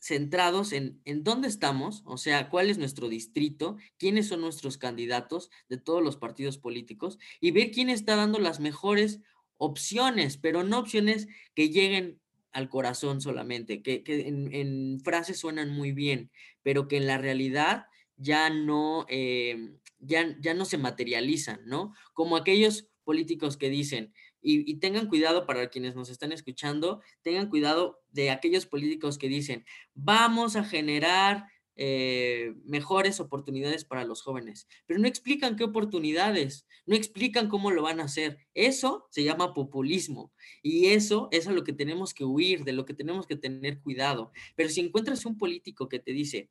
centrados 0.00 0.72
en, 0.72 1.02
en 1.04 1.24
dónde 1.24 1.46
estamos, 1.46 2.02
o 2.06 2.16
sea, 2.16 2.48
cuál 2.48 2.70
es 2.70 2.78
nuestro 2.78 3.10
distrito, 3.10 3.76
quiénes 3.98 4.28
son 4.28 4.40
nuestros 4.40 4.78
candidatos 4.78 5.50
de 5.68 5.76
todos 5.76 6.02
los 6.02 6.16
partidos 6.16 6.56
políticos 6.56 7.18
y 7.38 7.50
ver 7.50 7.70
quién 7.70 7.90
está 7.90 8.16
dando 8.16 8.38
las 8.38 8.60
mejores 8.60 9.20
opciones, 9.58 10.38
pero 10.38 10.64
no 10.64 10.78
opciones 10.78 11.28
que 11.54 11.68
lleguen 11.68 12.18
al 12.52 12.68
corazón 12.68 13.20
solamente, 13.20 13.82
que, 13.82 14.02
en, 14.06 15.00
frases 15.00 15.38
suenan 15.38 15.70
muy 15.70 15.92
bien, 15.92 16.30
pero 16.62 16.88
que 16.88 16.96
en 16.96 17.06
la 17.06 17.18
realidad 17.18 17.86
ya 18.16 18.50
no, 18.50 19.06
eh, 19.08 19.74
ya, 19.98 20.36
ya 20.40 20.54
no 20.54 20.64
se 20.64 20.78
materializan, 20.78 21.60
¿no? 21.66 21.94
Como 22.12 22.36
aquellos 22.36 22.88
políticos 23.04 23.56
que 23.56 23.70
dicen, 23.70 24.12
y, 24.40 24.74
tengan 24.76 25.08
cuidado 25.08 25.46
para 25.46 25.68
quienes 25.68 25.94
nos 25.94 26.10
están 26.10 26.32
escuchando, 26.32 27.02
tengan 27.22 27.48
cuidado 27.48 28.00
de 28.12 28.30
aquellos 28.30 28.66
políticos 28.66 29.18
que 29.18 29.28
dicen, 29.28 29.64
vamos 29.94 30.56
a 30.56 30.64
generar 30.64 31.46
eh, 31.80 32.54
mejores 32.64 33.20
oportunidades 33.20 33.84
para 33.84 34.04
los 34.04 34.20
jóvenes, 34.20 34.66
pero 34.84 34.98
no 34.98 35.06
explican 35.06 35.54
qué 35.54 35.62
oportunidades, 35.62 36.66
no 36.86 36.96
explican 36.96 37.48
cómo 37.48 37.70
lo 37.70 37.82
van 37.82 38.00
a 38.00 38.04
hacer. 38.04 38.36
Eso 38.52 39.06
se 39.10 39.22
llama 39.22 39.54
populismo 39.54 40.32
y 40.60 40.86
eso 40.86 41.28
es 41.30 41.46
a 41.46 41.52
lo 41.52 41.62
que 41.62 41.72
tenemos 41.72 42.14
que 42.14 42.24
huir, 42.24 42.64
de 42.64 42.72
lo 42.72 42.84
que 42.84 42.94
tenemos 42.94 43.28
que 43.28 43.36
tener 43.36 43.80
cuidado. 43.80 44.32
Pero 44.56 44.68
si 44.68 44.80
encuentras 44.80 45.24
un 45.24 45.38
político 45.38 45.88
que 45.88 46.00
te 46.00 46.12
dice, 46.12 46.50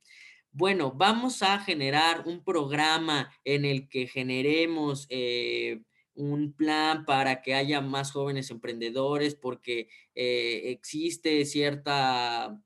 bueno, 0.52 0.94
vamos 0.94 1.44
a 1.44 1.60
generar 1.60 2.24
un 2.26 2.44
programa 2.44 3.30
en 3.44 3.66
el 3.66 3.90
que 3.90 4.08
generemos... 4.08 5.08
Eh, 5.10 5.82
un 6.18 6.52
plan 6.54 7.06
para 7.06 7.42
que 7.42 7.54
haya 7.54 7.80
más 7.80 8.12
jóvenes 8.12 8.50
emprendedores, 8.50 9.36
porque 9.36 9.88
eh, 10.16 10.64
existe 10.66 11.46
cierta, 11.46 12.60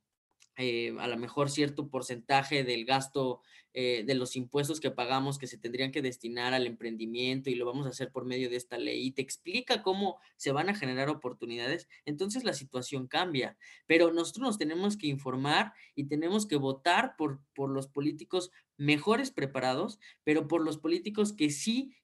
eh, 0.62 0.95
a 1.00 1.08
lo 1.08 1.17
mejor 1.17 1.50
cierto 1.50 1.89
porcentaje 1.89 2.63
del 2.63 2.86
gasto 2.86 3.41
eh, 3.74 4.04
de 4.06 4.13
los 4.13 4.36
impuestos 4.36 4.80
que 4.80 4.91
pagamos 4.91 5.39
que 5.39 5.47
se 5.47 5.58
tendrían 5.58 5.91
que 5.91 6.04
destinar 6.04 6.54
al 6.54 6.67
emprendimiento 6.67 7.50
y 7.50 7.56
lo 7.56 7.65
vamos 7.65 7.88
a 7.88 7.89
hacer 7.89 8.12
por 8.12 8.26
medio 8.26 8.47
de 8.47 8.58
esta 8.58 8.78
ley 8.78 9.08
y 9.08 9.12
te 9.12 9.24
explica 9.24 9.82
cómo 9.82 10.19
se 10.36 10.52
van 10.52 10.69
a 10.69 10.76
generar 10.76 11.10
oportunidades, 11.10 11.88
entonces 12.06 12.43
la 12.43 12.54
situación 12.54 13.08
cambia. 13.08 13.58
Pero 13.88 14.12
nosotros 14.12 14.43
nos 14.43 14.58
tenemos 14.60 14.97
que 14.97 15.08
informar 15.08 15.74
y 15.95 16.04
tenemos 16.04 16.45
que 16.45 16.58
votar 16.58 17.15
por, 17.17 17.41
por 17.56 17.71
los 17.71 17.88
políticos 17.88 18.52
mejores 18.78 19.32
preparados, 19.32 20.00
pero 20.24 20.47
por 20.47 20.62
los 20.63 20.78
políticos 20.78 21.34
que 21.34 21.50
sí 21.50 21.95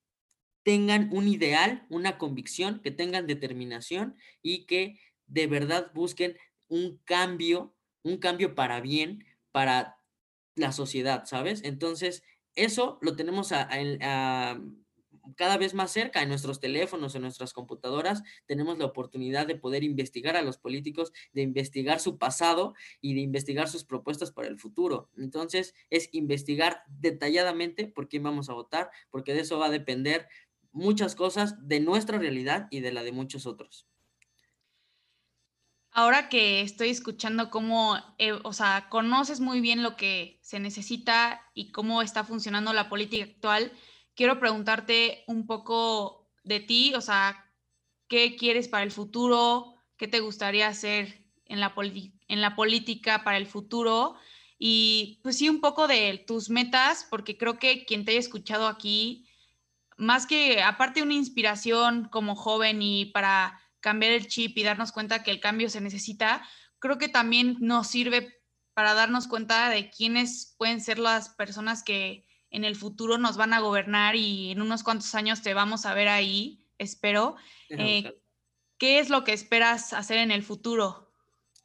tengan 0.64 1.10
un 1.14 1.28
ideal, 1.28 1.86
una 1.90 2.18
convicción, 2.18 2.82
que 2.82 2.92
tengan 2.92 3.28
determinación 3.28 4.16
y 4.42 4.66
que 4.66 5.00
de 5.28 5.46
verdad 5.48 5.92
busquen 5.94 6.38
un 6.68 6.98
cambio, 7.06 7.74
un 8.08 8.18
cambio 8.18 8.56
para 8.56 8.82
bien, 8.82 9.26
para 9.52 9.98
la 10.56 10.72
sociedad, 10.72 11.26
¿sabes? 11.26 11.62
Entonces, 11.64 12.24
eso 12.56 12.98
lo 13.02 13.16
tenemos 13.16 13.52
a, 13.52 13.68
cada 15.36 15.58
vez 15.58 15.74
más 15.74 15.92
cerca 15.92 16.22
en 16.22 16.30
nuestros 16.30 16.60
teléfonos, 16.60 17.14
en 17.14 17.22
nuestras 17.22 17.54
computadoras, 17.54 18.24
tenemos 18.46 18.78
la 18.78 18.86
oportunidad 18.86 19.46
de 19.46 19.56
poder 19.56 19.84
investigar 19.84 20.38
a 20.38 20.42
los 20.42 20.58
políticos, 20.58 21.12
de 21.34 21.42
investigar 21.42 22.00
su 22.00 22.18
pasado 22.18 22.74
y 23.02 23.14
de 23.14 23.22
investigar 23.22 23.68
sus 23.68 23.84
propuestas 23.84 24.32
para 24.32 24.48
el 24.48 24.58
futuro. 24.58 25.10
Entonces, 25.18 25.76
es 25.90 26.10
investigar 26.14 26.84
detalladamente 26.88 27.88
por 27.88 28.08
quién 28.08 28.24
vamos 28.24 28.50
a 28.50 28.54
votar, 28.54 28.90
porque 29.10 29.34
de 29.34 29.42
eso 29.42 29.60
va 29.60 29.68
a 29.68 29.72
depender 29.72 30.28
muchas 30.72 31.16
cosas 31.16 31.68
de 31.68 31.82
nuestra 31.82 32.20
realidad 32.20 32.68
y 32.72 32.80
de 32.80 32.92
la 32.92 33.04
de 33.04 33.12
muchos 33.12 33.46
otros. 33.46 33.88
Ahora 35.98 36.30
que 36.30 36.62
estoy 36.62 36.90
escuchando 36.90 37.50
cómo, 37.50 37.98
eh, 38.20 38.34
o 38.44 38.54
sea, 38.54 38.88
conoces 38.88 39.40
muy 39.40 39.62
bien 39.62 39.82
lo 39.82 39.96
que 39.96 40.38
se 40.44 40.60
necesita 40.60 41.42
y 41.56 41.72
cómo 41.72 42.04
está 42.04 42.24
funcionando 42.24 42.72
la 42.72 42.88
política 42.88 43.24
actual, 43.24 43.72
quiero 44.14 44.40
preguntarte 44.40 45.24
un 45.26 45.48
poco 45.48 46.30
de 46.44 46.60
ti, 46.60 46.94
o 46.94 47.02
sea, 47.02 47.52
¿qué 48.08 48.36
quieres 48.36 48.68
para 48.68 48.84
el 48.84 48.92
futuro? 48.92 49.74
¿Qué 49.98 50.08
te 50.08 50.20
gustaría 50.20 50.68
hacer 50.68 51.26
en 51.46 51.60
la, 51.60 51.74
en 52.28 52.42
la 52.42 52.56
política 52.56 53.24
para 53.24 53.38
el 53.38 53.48
futuro? 53.48 54.18
Y 54.60 55.20
pues 55.24 55.40
sí, 55.40 55.50
un 55.50 55.62
poco 55.62 55.88
de 55.88 56.24
tus 56.28 56.52
metas, 56.52 57.08
porque 57.10 57.40
creo 57.40 57.58
que 57.58 57.86
quien 57.86 58.06
te 58.06 58.12
haya 58.12 58.20
escuchado 58.20 58.68
aquí 58.68 59.28
más 59.98 60.28
que 60.28 60.62
aparte 60.62 61.02
una 61.02 61.16
inspiración 61.16 62.08
como 62.12 62.36
joven 62.36 62.84
y 62.84 63.06
para 63.06 63.60
cambiar 63.80 64.12
el 64.12 64.28
chip 64.28 64.58
y 64.58 64.64
darnos 64.64 64.92
cuenta 64.92 65.24
que 65.24 65.32
el 65.32 65.40
cambio 65.40 65.70
se 65.70 65.82
necesita, 65.82 66.48
creo 66.80 66.98
que 66.98 67.10
también 67.10 67.58
nos 67.60 67.88
sirve 67.88 68.42
para 68.74 68.94
darnos 68.94 69.28
cuenta 69.28 69.70
de 69.70 69.90
quiénes 69.90 70.56
pueden 70.58 70.82
ser 70.82 71.00
las 71.00 71.30
personas 71.30 71.84
que 71.84 72.26
en 72.50 72.64
el 72.64 72.76
futuro 72.76 73.18
nos 73.18 73.38
van 73.38 73.54
a 73.54 73.60
gobernar 73.60 74.16
y 74.16 74.52
en 74.52 74.62
unos 74.62 74.84
cuantos 74.84 75.14
años 75.16 75.42
te 75.42 75.54
vamos 75.54 75.86
a 75.86 75.94
ver 75.94 76.08
ahí, 76.08 76.66
espero. 76.78 77.36
Eh, 77.70 78.20
¿Qué 78.78 79.00
es 79.00 79.10
lo 79.10 79.24
que 79.24 79.34
esperas 79.34 79.94
hacer 79.94 80.20
en 80.20 80.32
el 80.32 80.44
futuro? 80.44 81.12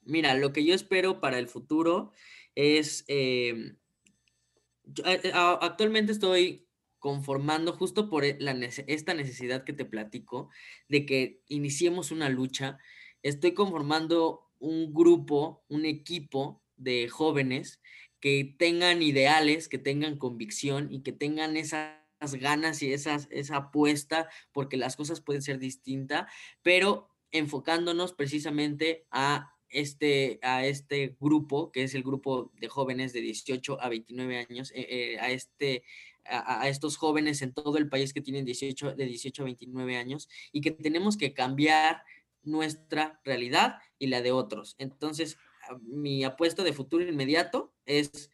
Mira, 0.02 0.34
lo 0.34 0.52
que 0.52 0.64
yo 0.64 0.74
espero 0.74 1.20
para 1.20 1.38
el 1.38 1.48
futuro 1.48 2.12
es, 2.54 3.04
eh, 3.08 3.76
eh, 5.04 5.32
actualmente 5.34 6.12
estoy 6.12 6.66
conformando 7.02 7.72
justo 7.72 8.08
por 8.08 8.24
e, 8.24 8.38
esta 8.86 9.12
necesidad 9.12 9.64
que 9.64 9.72
te 9.72 9.84
platico 9.84 10.50
de 10.88 11.04
que 11.04 11.42
iniciemos 11.48 12.12
una 12.12 12.28
lucha. 12.28 12.78
Estoy 13.24 13.54
conformando 13.54 14.48
un 14.60 14.94
grupo, 14.94 15.64
un 15.68 15.84
equipo 15.84 16.62
de 16.76 17.08
jóvenes 17.08 17.80
que 18.20 18.54
tengan 18.56 19.02
ideales, 19.02 19.68
que 19.68 19.78
tengan 19.78 20.16
convicción 20.16 20.92
y 20.92 21.02
que 21.02 21.10
tengan 21.10 21.56
esa 21.56 21.98
ganas 22.38 22.80
y 22.84 22.92
esas, 22.92 23.26
esa 23.32 23.56
apuesta 23.56 24.28
porque 24.52 24.76
las 24.76 24.94
cosas 24.94 25.20
pueden 25.20 25.42
ser 25.42 25.58
distintas, 25.58 26.30
pero 26.62 27.08
enfocándonos 27.32 28.12
precisamente 28.12 29.08
a 29.10 29.52
este, 29.72 30.38
a 30.42 30.64
este 30.64 31.16
grupo, 31.18 31.72
que 31.72 31.82
es 31.82 31.96
el 31.96 32.04
grupo 32.04 32.52
de 32.60 32.68
jóvenes 32.68 33.12
de 33.12 33.22
18 33.22 33.80
a 33.80 33.88
29 33.88 34.46
años, 34.48 34.70
eh, 34.72 34.86
eh, 34.88 35.18
a, 35.18 35.30
este, 35.30 35.82
a, 36.24 36.68
estos 36.68 36.96
jóvenes 36.96 37.42
en 37.42 37.52
todo 37.52 37.78
el 37.78 37.88
país 37.88 38.12
que 38.12 38.20
tienen 38.20 38.44
18, 38.44 38.94
de 38.94 39.06
18 39.06 39.42
a 39.42 39.44
29 39.44 39.96
años 39.96 40.28
y 40.52 40.60
que 40.60 40.70
tenemos 40.70 41.16
que 41.16 41.34
cambiar 41.34 42.02
nuestra 42.42 43.20
realidad 43.24 43.76
y 43.98 44.08
la 44.08 44.22
de 44.22 44.32
otros. 44.32 44.74
Entonces, 44.78 45.36
mi 45.82 46.24
apuesta 46.24 46.64
de 46.64 46.72
futuro 46.72 47.08
inmediato 47.08 47.74
es 47.86 48.30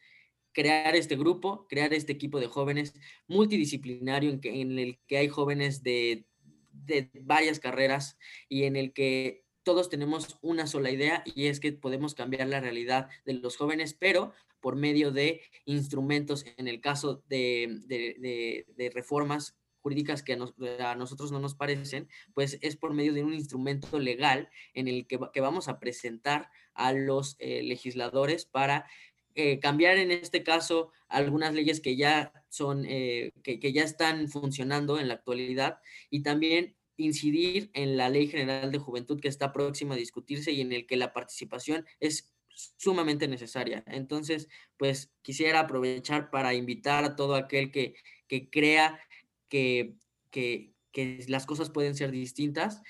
crear 0.51 0.95
este 0.95 1.15
grupo, 1.15 1.67
crear 1.67 1.93
este 1.93 2.11
equipo 2.11 2.39
de 2.39 2.47
jóvenes 2.47 2.93
multidisciplinario 3.27 4.31
en, 4.31 4.41
que, 4.41 4.61
en 4.61 4.79
el 4.79 4.99
que 5.07 5.17
hay 5.17 5.27
jóvenes 5.27 5.83
de, 5.83 6.25
de 6.71 7.09
varias 7.21 7.59
carreras 7.59 8.17
y 8.47 8.63
en 8.63 8.75
el 8.75 8.93
que 8.93 9.45
todos 9.69 9.87
tenemos 9.87 10.39
una 10.41 10.65
sola 10.65 10.89
idea 10.89 11.21
y 11.25 11.45
es 11.45 11.59
que 11.59 11.71
podemos 11.71 12.15
cambiar 12.15 12.47
la 12.47 12.59
realidad 12.59 13.07
de 13.23 13.33
los 13.33 13.55
jóvenes, 13.55 13.93
pero 13.93 14.33
por 14.61 14.75
medio 14.75 15.11
de 15.11 15.41
instrumentos, 15.65 16.43
en 16.57 16.67
el 16.67 16.81
caso 16.81 17.21
de, 17.29 17.77
de, 17.85 18.91
reformas 18.95 19.55
jurídicas 19.81 20.23
que 20.23 20.33
a, 20.79 20.95
nosotros 20.95 21.31
no 21.31 21.39
nos 21.39 21.53
parecen, 21.53 22.07
pues 22.33 22.57
es 22.61 22.77
por 22.77 22.95
medio 22.95 23.13
de 23.13 23.23
un 23.23 23.31
instrumento 23.31 23.99
legal 23.99 24.49
en 24.73 24.87
el 24.87 25.05
que, 25.05 25.19
vamos 25.39 25.67
a 25.67 25.79
presentar 25.79 26.49
a 26.73 26.91
los 26.91 27.35
eh, 27.37 27.61
legisladores 27.61 28.45
para 28.45 28.87
eh, 29.35 29.59
cambiar 29.59 29.97
en 29.97 30.09
este 30.09 30.41
caso 30.41 30.91
algunas 31.09 31.53
leyes 31.53 31.79
que 31.79 31.95
ya 31.95 32.33
son, 32.49 32.85
eh, 32.87 33.33
que, 33.43 33.71
ya 33.71 33.83
están 33.83 34.29
funcionando 34.29 34.99
en 34.99 35.09
la 35.09 35.13
actualidad 35.13 35.77
y 36.09 36.23
también 36.23 36.75
incidir 36.99 37.71
en 37.73 37.97
la 37.97 38.09
Ley 38.09 38.27
General 38.27 38.71
de 38.71 38.77
Juventud 38.77 39.19
que 39.19 39.27
está 39.27 39.51
próxima 39.51 39.95
a 39.95 39.97
discutirse 39.97 40.51
y 40.51 40.61
en 40.61 40.71
el 40.71 40.85
que 40.85 40.97
la 40.97 41.13
participación 41.13 41.85
es 41.99 42.31
sumamente 42.77 43.27
necesaria. 43.27 43.83
Entonces, 43.87 44.47
pues 44.77 45.11
quisiera 45.21 45.61
aprovechar 45.61 46.29
para 46.29 46.53
invitar 46.53 47.03
a 47.03 47.15
todo 47.15 47.35
aquel 47.35 47.71
que, 47.71 47.95
que 48.27 48.49
crea 48.49 48.99
que, 49.47 49.95
que, 50.29 50.73
que, 50.91 51.25
las 51.27 51.45
cosas 51.45 51.69
pueden 51.69 51.95
ser 51.95 52.11
distintas, 52.11 52.81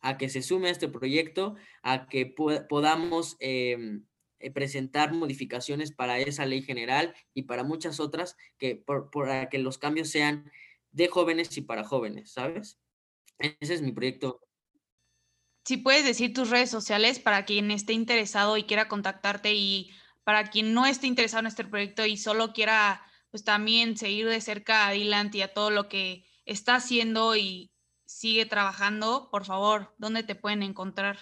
a 0.00 0.16
que 0.16 0.28
se 0.28 0.42
sume 0.42 0.68
a 0.68 0.72
este 0.72 0.88
proyecto, 0.88 1.56
a 1.82 2.08
que 2.08 2.26
podamos 2.26 3.36
em, 3.40 4.04
eh, 4.38 4.50
presentar 4.50 5.12
modificaciones 5.12 5.92
para 5.92 6.18
esa 6.20 6.46
ley 6.46 6.62
general 6.62 7.14
y 7.34 7.42
para 7.42 7.64
muchas 7.64 8.00
otras, 8.00 8.36
que 8.58 8.76
por, 8.76 9.10
para 9.10 9.48
que 9.48 9.58
los 9.58 9.78
cambios 9.78 10.08
sean 10.08 10.50
de 10.92 11.08
jóvenes 11.08 11.56
y 11.56 11.62
para 11.62 11.84
jóvenes, 11.84 12.32
¿sabes? 12.32 12.78
Ese 13.38 13.74
es 13.74 13.82
mi 13.82 13.92
proyecto. 13.92 14.40
Si 15.64 15.76
puedes 15.76 16.04
decir 16.04 16.32
tus 16.32 16.50
redes 16.50 16.70
sociales 16.70 17.18
para 17.18 17.44
quien 17.44 17.70
esté 17.70 17.92
interesado 17.92 18.56
y 18.56 18.64
quiera 18.64 18.88
contactarte 18.88 19.54
y 19.54 19.90
para 20.24 20.50
quien 20.50 20.72
no 20.74 20.86
esté 20.86 21.06
interesado 21.06 21.40
en 21.40 21.46
este 21.46 21.64
proyecto 21.64 22.06
y 22.06 22.16
solo 22.16 22.52
quiera 22.52 23.02
pues 23.30 23.44
también 23.44 23.96
seguir 23.96 24.26
de 24.26 24.40
cerca 24.40 24.86
a 24.86 24.92
Dylan 24.92 25.30
y 25.32 25.42
a 25.42 25.52
todo 25.52 25.70
lo 25.70 25.88
que 25.88 26.24
está 26.46 26.76
haciendo 26.76 27.36
y 27.36 27.70
sigue 28.06 28.46
trabajando, 28.46 29.28
por 29.30 29.44
favor, 29.44 29.94
¿dónde 29.98 30.22
te 30.22 30.34
pueden 30.34 30.62
encontrar? 30.62 31.18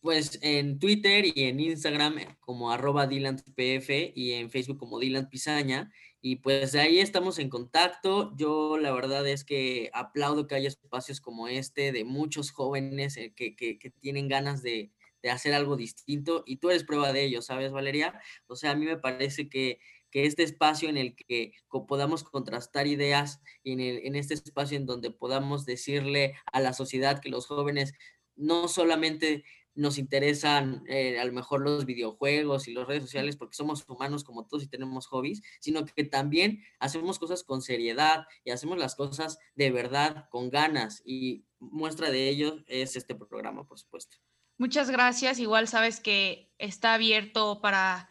Pues 0.00 0.38
en 0.42 0.78
Twitter 0.78 1.26
y 1.26 1.44
en 1.44 1.60
Instagram 1.60 2.16
como 2.40 2.72
arroba 2.72 3.06
DylanPF 3.06 3.90
y 4.14 4.32
en 4.32 4.50
Facebook 4.50 4.78
como 4.78 4.98
Dylan 4.98 5.28
Pizaña 5.28 5.92
y 6.24 6.36
pues 6.36 6.70
de 6.70 6.80
ahí 6.80 7.00
estamos 7.00 7.40
en 7.40 7.50
contacto. 7.50 8.32
Yo 8.36 8.78
la 8.78 8.92
verdad 8.92 9.26
es 9.26 9.44
que 9.44 9.90
aplaudo 9.92 10.46
que 10.46 10.54
haya 10.54 10.68
espacios 10.68 11.20
como 11.20 11.48
este 11.48 11.90
de 11.90 12.04
muchos 12.04 12.52
jóvenes 12.52 13.16
eh, 13.16 13.34
que, 13.34 13.56
que, 13.56 13.90
tienen 14.00 14.28
ganas 14.28 14.62
de, 14.62 14.92
de, 15.20 15.30
hacer 15.30 15.52
algo 15.52 15.76
distinto 15.76 16.44
y 16.46 16.58
tú 16.58 16.70
eres 16.70 16.84
prueba 16.84 17.12
de 17.12 17.24
ello, 17.24 17.42
¿sabes, 17.42 17.72
Valeria? 17.72 18.20
O 18.46 18.54
sea, 18.54 18.70
a 18.70 18.76
mí 18.76 18.86
me 18.86 18.96
parece 18.96 19.48
que, 19.48 19.80
que 20.12 20.24
este 20.24 20.44
espacio 20.44 20.88
en 20.88 20.96
el 20.96 21.16
que 21.16 21.54
podamos 21.88 22.22
contrastar 22.22 22.86
ideas 22.86 23.40
y 23.64 23.72
en, 23.72 23.80
en 23.80 24.14
este 24.14 24.34
espacio 24.34 24.76
en 24.76 24.86
donde 24.86 25.10
podamos 25.10 25.64
decirle 25.64 26.34
a 26.52 26.60
la 26.60 26.72
sociedad 26.72 27.20
que 27.20 27.30
los 27.30 27.48
jóvenes 27.48 27.94
no 28.36 28.68
solamente 28.68 29.44
nos 29.74 29.98
interesan 29.98 30.84
eh, 30.88 31.18
a 31.18 31.24
lo 31.24 31.32
mejor 31.32 31.62
los 31.62 31.86
videojuegos 31.86 32.68
y 32.68 32.74
las 32.74 32.86
redes 32.86 33.04
sociales 33.04 33.36
porque 33.36 33.56
somos 33.56 33.84
humanos 33.88 34.24
como 34.24 34.46
todos 34.46 34.62
y 34.62 34.68
tenemos 34.68 35.06
hobbies, 35.06 35.42
sino 35.60 35.84
que 35.84 36.04
también 36.04 36.62
hacemos 36.78 37.18
cosas 37.18 37.42
con 37.42 37.62
seriedad 37.62 38.26
y 38.44 38.50
hacemos 38.50 38.78
las 38.78 38.94
cosas 38.94 39.38
de 39.54 39.70
verdad, 39.70 40.28
con 40.30 40.50
ganas 40.50 41.02
y 41.04 41.44
muestra 41.58 42.10
de 42.10 42.28
ello 42.28 42.62
es 42.66 42.96
este 42.96 43.14
programa, 43.14 43.64
por 43.64 43.78
supuesto. 43.78 44.18
Muchas 44.58 44.90
gracias. 44.90 45.38
Igual 45.38 45.68
sabes 45.68 46.00
que 46.00 46.52
está 46.58 46.94
abierto 46.94 47.60
para 47.60 48.10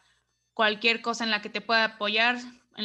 cualquier 0.53 1.01
cosa 1.01 1.23
en 1.23 1.31
la 1.31 1.41
que 1.41 1.49
te 1.49 1.61
pueda 1.61 1.85
apoyar. 1.85 2.39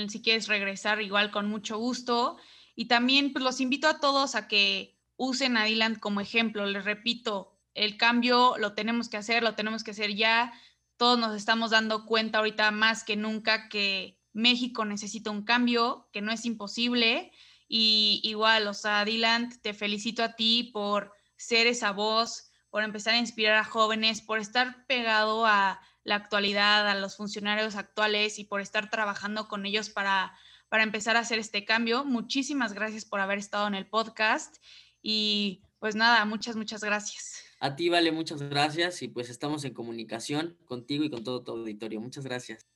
Si 0.08 0.22
quieres 0.22 0.48
regresar, 0.48 1.00
igual 1.00 1.30
con 1.30 1.48
mucho 1.48 1.78
gusto. 1.78 2.36
Y 2.74 2.86
también 2.86 3.32
pues, 3.32 3.44
los 3.44 3.60
invito 3.60 3.88
a 3.88 3.98
todos 3.98 4.34
a 4.34 4.46
que 4.48 4.96
usen 5.16 5.56
a 5.56 5.64
Dylan 5.64 5.96
como 5.96 6.20
ejemplo. 6.20 6.66
Les 6.66 6.84
repito, 6.84 7.55
el 7.76 7.98
cambio 7.98 8.56
lo 8.58 8.72
tenemos 8.72 9.08
que 9.08 9.18
hacer, 9.18 9.42
lo 9.42 9.54
tenemos 9.54 9.84
que 9.84 9.90
hacer 9.90 10.14
ya. 10.14 10.52
Todos 10.96 11.18
nos 11.18 11.36
estamos 11.36 11.70
dando 11.70 12.06
cuenta 12.06 12.38
ahorita 12.38 12.70
más 12.70 13.04
que 13.04 13.16
nunca 13.16 13.68
que 13.68 14.18
México 14.32 14.84
necesita 14.84 15.30
un 15.30 15.44
cambio, 15.44 16.08
que 16.12 16.22
no 16.22 16.32
es 16.32 16.46
imposible. 16.46 17.30
Y 17.68 18.20
igual, 18.24 18.66
o 18.66 18.74
sea, 18.74 19.04
Dylan, 19.04 19.60
te 19.60 19.74
felicito 19.74 20.24
a 20.24 20.32
ti 20.36 20.70
por 20.72 21.12
ser 21.36 21.66
esa 21.66 21.92
voz, 21.92 22.50
por 22.70 22.82
empezar 22.82 23.14
a 23.14 23.18
inspirar 23.18 23.56
a 23.56 23.64
jóvenes, 23.64 24.22
por 24.22 24.38
estar 24.38 24.86
pegado 24.86 25.44
a 25.44 25.80
la 26.02 26.14
actualidad, 26.14 26.88
a 26.88 26.94
los 26.94 27.16
funcionarios 27.16 27.76
actuales 27.76 28.38
y 28.38 28.44
por 28.44 28.62
estar 28.62 28.88
trabajando 28.88 29.48
con 29.48 29.66
ellos 29.66 29.90
para, 29.90 30.34
para 30.70 30.82
empezar 30.82 31.16
a 31.16 31.20
hacer 31.20 31.38
este 31.38 31.66
cambio. 31.66 32.06
Muchísimas 32.06 32.72
gracias 32.72 33.04
por 33.04 33.20
haber 33.20 33.36
estado 33.38 33.66
en 33.66 33.74
el 33.74 33.86
podcast 33.86 34.56
y 35.02 35.62
pues 35.78 35.94
nada, 35.94 36.24
muchas, 36.24 36.56
muchas 36.56 36.82
gracias. 36.82 37.45
A 37.60 37.74
ti, 37.76 37.88
Vale, 37.90 38.12
muchas 38.12 38.40
gracias 38.42 39.02
y 39.02 39.08
pues 39.08 39.28
estamos 39.30 39.64
en 39.64 39.74
comunicación 39.74 40.56
contigo 40.64 41.04
y 41.04 41.10
con 41.10 41.22
todo 41.24 41.42
tu 41.42 41.52
auditorio. 41.52 42.00
Muchas 42.00 42.24
gracias. 42.24 42.66